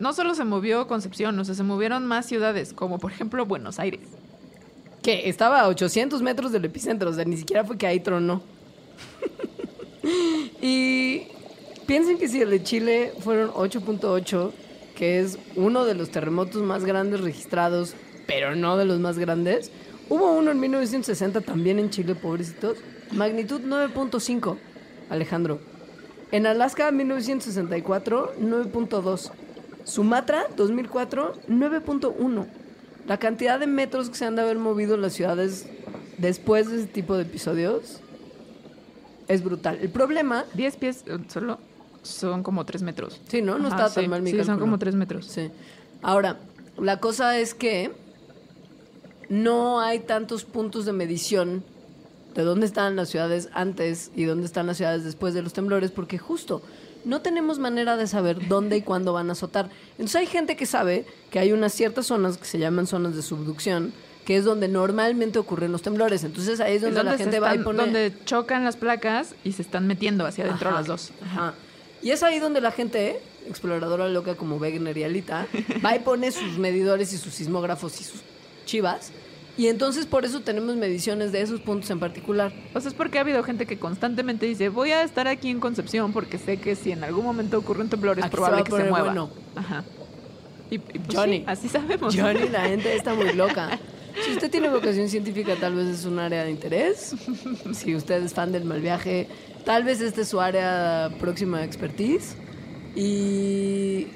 [0.00, 3.78] No solo se movió Concepción, o sea, se movieron más ciudades, como por ejemplo Buenos
[3.80, 4.00] Aires.
[5.08, 8.42] Que estaba a 800 metros del epicentro, o sea, ni siquiera fue que ahí tronó.
[10.60, 11.28] y
[11.86, 14.52] piensen que si el de Chile fueron 8.8,
[14.94, 17.94] que es uno de los terremotos más grandes registrados,
[18.26, 19.72] pero no de los más grandes,
[20.10, 22.76] hubo uno en 1960 también en Chile, pobrecitos,
[23.10, 24.58] magnitud 9.5,
[25.08, 25.58] Alejandro.
[26.32, 29.30] En Alaska, 1964, 9.2.
[29.84, 32.57] Sumatra, 2004, 9.1.
[33.08, 35.66] La cantidad de metros que se han de haber movido las ciudades
[36.18, 38.00] después de ese tipo de episodios
[39.28, 39.78] es brutal.
[39.80, 41.58] El problema, 10 pies eh, solo
[42.02, 43.20] son como 3 metros.
[43.28, 43.58] sí, ¿no?
[43.58, 44.64] No Ajá, está tan mal mi Sí, son cálculo.
[44.66, 45.26] como 3 metros.
[45.26, 45.50] Sí.
[46.02, 46.38] Ahora,
[46.78, 47.90] la cosa es que
[49.28, 51.64] no hay tantos puntos de medición
[52.34, 55.90] de dónde están las ciudades antes y dónde están las ciudades después de los temblores,
[55.90, 56.62] porque justo
[57.04, 59.70] no tenemos manera de saber dónde y cuándo van a azotar.
[59.92, 63.22] Entonces hay gente que sabe que hay unas ciertas zonas que se llaman zonas de
[63.22, 63.92] subducción,
[64.24, 66.24] que es donde normalmente ocurren los temblores.
[66.24, 67.78] Entonces ahí es donde, la gente va y pone...
[67.78, 71.12] Donde chocan las placas y se están metiendo hacia adentro Ajá, las dos.
[71.22, 71.54] Ajá.
[72.02, 75.46] Y es ahí donde la gente, exploradora loca como Wegener y Alita,
[75.84, 78.20] va y pone sus medidores y sus sismógrafos y sus
[78.66, 79.12] chivas.
[79.58, 82.52] Y entonces por eso tenemos mediciones de esos puntos en particular.
[82.74, 85.58] O sea, es porque ha habido gente que constantemente dice, voy a estar aquí en
[85.58, 88.70] Concepción porque sé que si en algún momento ocurre un temblor es Aquí probable que
[88.70, 89.02] se mueva.
[89.02, 89.30] bueno.
[89.56, 89.84] Ajá.
[90.70, 91.38] Y, y pues Johnny.
[91.38, 92.14] sí, así sabemos.
[92.16, 93.78] Johnny, la gente está muy loca.
[94.24, 97.14] Si usted tiene vocación científica, tal vez es un área de interés.
[97.72, 99.28] Si usted es fan del mal viaje,
[99.64, 102.36] tal vez esta es su área próxima de expertise.
[102.94, 104.06] Y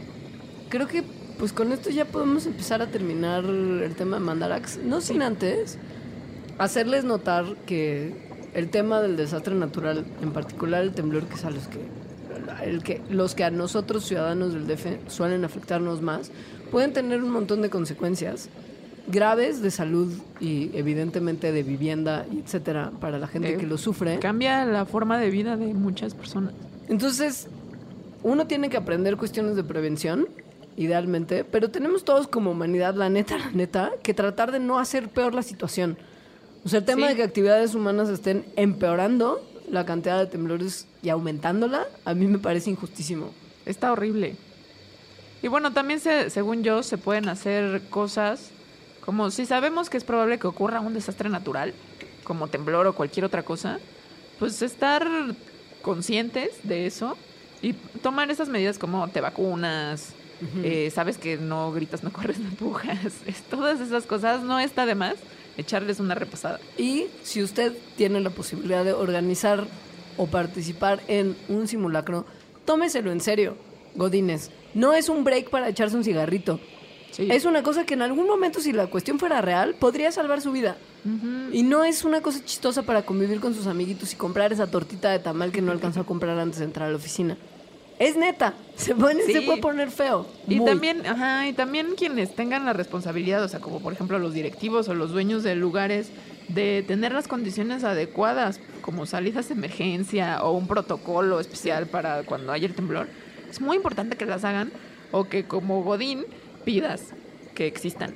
[0.73, 1.03] creo que
[1.39, 4.79] pues con esto ya podemos empezar a terminar el tema de Mandarax.
[4.79, 5.77] No sin antes
[6.57, 8.15] hacerles notar que
[8.55, 11.79] el tema del desastre natural, en particular el temblor, que es a los que,
[12.65, 16.31] el que los que a nosotros ciudadanos del DF suelen afectarnos más,
[16.71, 18.49] pueden tener un montón de consecuencias
[19.09, 20.11] graves de salud
[20.41, 24.19] y evidentemente de vivienda etcétera para la gente Eh, que lo sufre.
[24.21, 26.55] Cambia la forma de vida de muchas personas.
[26.89, 27.49] Entonces,
[28.23, 30.29] uno tiene que aprender cuestiones de prevención,
[30.77, 35.09] idealmente, pero tenemos todos como humanidad, la neta, la neta, que tratar de no hacer
[35.09, 35.97] peor la situación.
[36.65, 37.13] O sea, el tema Sí.
[37.13, 42.39] de que actividades humanas estén empeorando la cantidad de temblores y aumentándola, a mí me
[42.39, 43.31] parece injustísimo.
[43.67, 44.37] Está horrible.
[45.43, 48.51] Y bueno, también se, según yo se pueden hacer cosas
[49.05, 51.75] como si sabemos que es probable que ocurra un desastre natural,
[52.23, 53.81] como temblor o cualquier otra cosa,
[54.39, 55.05] pues estar
[55.83, 57.17] conscientes de eso
[57.63, 60.15] y tomar esas medidas como te vacunas,
[60.63, 64.87] eh, sabes que no gritas, no corres, no empujas, es- todas esas cosas no está
[64.87, 65.15] de más
[65.57, 66.61] echarles una repasada.
[66.79, 69.67] Y si usted tiene la posibilidad de organizar
[70.17, 72.25] o participar en un simulacro,
[72.65, 73.57] tómeselo en serio,
[73.95, 74.51] Godines.
[74.75, 76.59] No es un break para echarse un cigarrito.
[77.11, 77.29] Sí.
[77.31, 80.51] Es una cosa que en algún momento, si la cuestión fuera real, podría salvar su
[80.53, 80.79] vida.
[81.53, 85.11] Y no es una cosa chistosa para convivir con sus amiguitos y comprar esa tortita
[85.11, 87.37] de tamal que no alcanzó a comprar antes de entrar a la oficina.
[88.03, 89.33] Es neta, se, pone- Sí.
[89.33, 90.27] se puede poner feo.
[90.49, 90.67] Y Muy.
[90.67, 94.89] también, ajá, y también quienes tengan la responsabilidad, o sea, como por ejemplo los directivos
[94.89, 96.11] o los dueños de lugares,
[96.49, 102.51] de tener las condiciones adecuadas, como salidas de emergencia o un protocolo especial para cuando
[102.53, 103.07] haya el temblor,
[103.49, 104.73] es muy importante que las hagan
[105.13, 106.25] o que como Godín
[106.65, 107.13] pidas
[107.55, 108.15] que existan.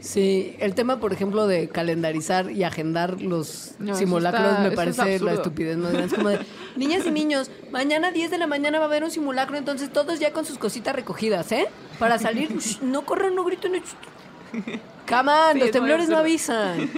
[0.00, 4.74] Sí, el tema, por ejemplo, de calendarizar y agendar los No, simulacros está- me es
[4.74, 6.06] parece la estupidez más grande.
[6.08, 6.38] Es como de,
[6.76, 10.18] niñas y niños, mañana 10 de la mañana va a haber un simulacro, entonces todos
[10.18, 11.66] ya con sus cositas recogidas, ¿eh?
[11.98, 13.72] Para salir, shh, no corran, no griten.
[13.74, 13.82] on,
[15.52, 16.88] Sí, los temblores no avisan.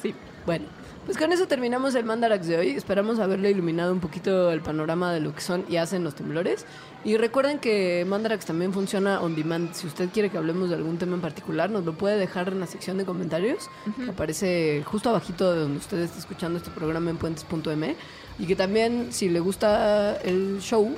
[0.00, 0.14] Sí.
[0.46, 0.66] Bueno,
[1.04, 2.70] pues con eso terminamos el Mandarax de hoy.
[2.70, 6.64] Esperamos haberle iluminado un poquito el panorama de lo que son y hacen los temblores.
[7.04, 9.74] Y recuerden que Mandarax también funciona on demand.
[9.74, 12.60] Si usted quiere que hablemos de algún tema en particular, nos lo puede dejar en
[12.60, 17.10] la sección de comentarios, que aparece justo abajito de donde usted está escuchando este programa
[17.10, 17.96] en puentes.m.
[18.38, 20.94] Y que también, si le gusta el show,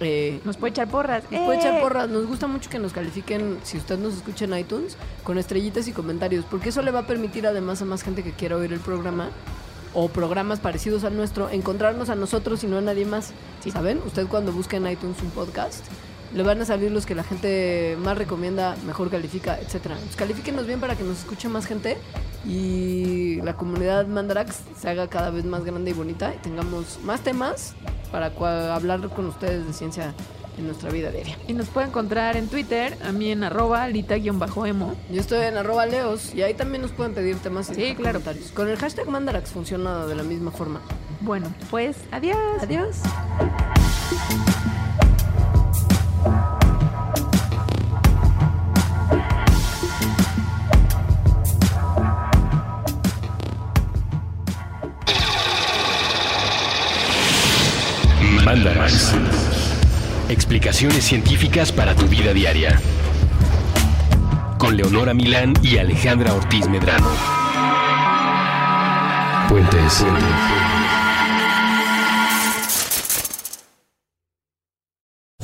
[0.00, 1.22] eh, Nos puede echar porras.
[1.30, 1.60] nos puede ¡Eh!
[1.60, 2.08] echar porras.
[2.08, 5.92] Nos gusta mucho que nos califiquen, si usted nos escucha en iTunes, con estrellitas y
[5.92, 8.80] comentarios, porque eso le va a permitir además a más gente que quiera oír el
[8.80, 9.30] programa
[9.94, 13.32] o programas parecidos al nuestro, encontrarnos a nosotros y no a nadie más.
[13.72, 14.00] ¿Saben?
[14.06, 15.84] Usted cuando busca en iTunes un podcast,
[16.34, 19.96] le van a salir los que la gente más recomienda, mejor califica, etcétera.
[20.02, 21.96] Pues califíquenos bien para que nos escuche más gente
[22.44, 27.20] y la comunidad Mandarax se haga cada vez más grande y bonita y tengamos más
[27.22, 27.74] temas
[28.12, 28.32] para
[28.74, 30.14] hablar con ustedes de ciencia
[30.58, 31.36] en nuestra vida diaria.
[31.48, 34.94] Y nos puede encontrar en Twitter, a mí en arroba lita-emo.
[35.10, 37.96] Yo estoy en arroba leos y ahí también nos pueden pedir temas y Sí, dejar
[37.96, 38.20] claro.
[38.20, 38.52] comentarios.
[38.52, 40.80] Con el hashtag Mandarax funciona de la misma forma.
[41.20, 42.38] Bueno, pues adiós.
[42.62, 42.96] Adiós.
[58.46, 59.12] Mandarax.
[60.28, 62.80] Explicaciones científicas para tu vida diaria.
[64.56, 67.08] Con Leonora Milán y Alejandra Ortiz Medrano.
[69.48, 70.04] Puentes.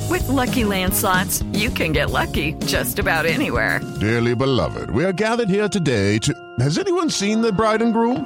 [0.09, 3.81] With Lucky Land slots, you can get lucky just about anywhere.
[3.99, 6.33] Dearly beloved, we are gathered here today to.
[6.61, 8.25] Has anyone seen the bride and groom?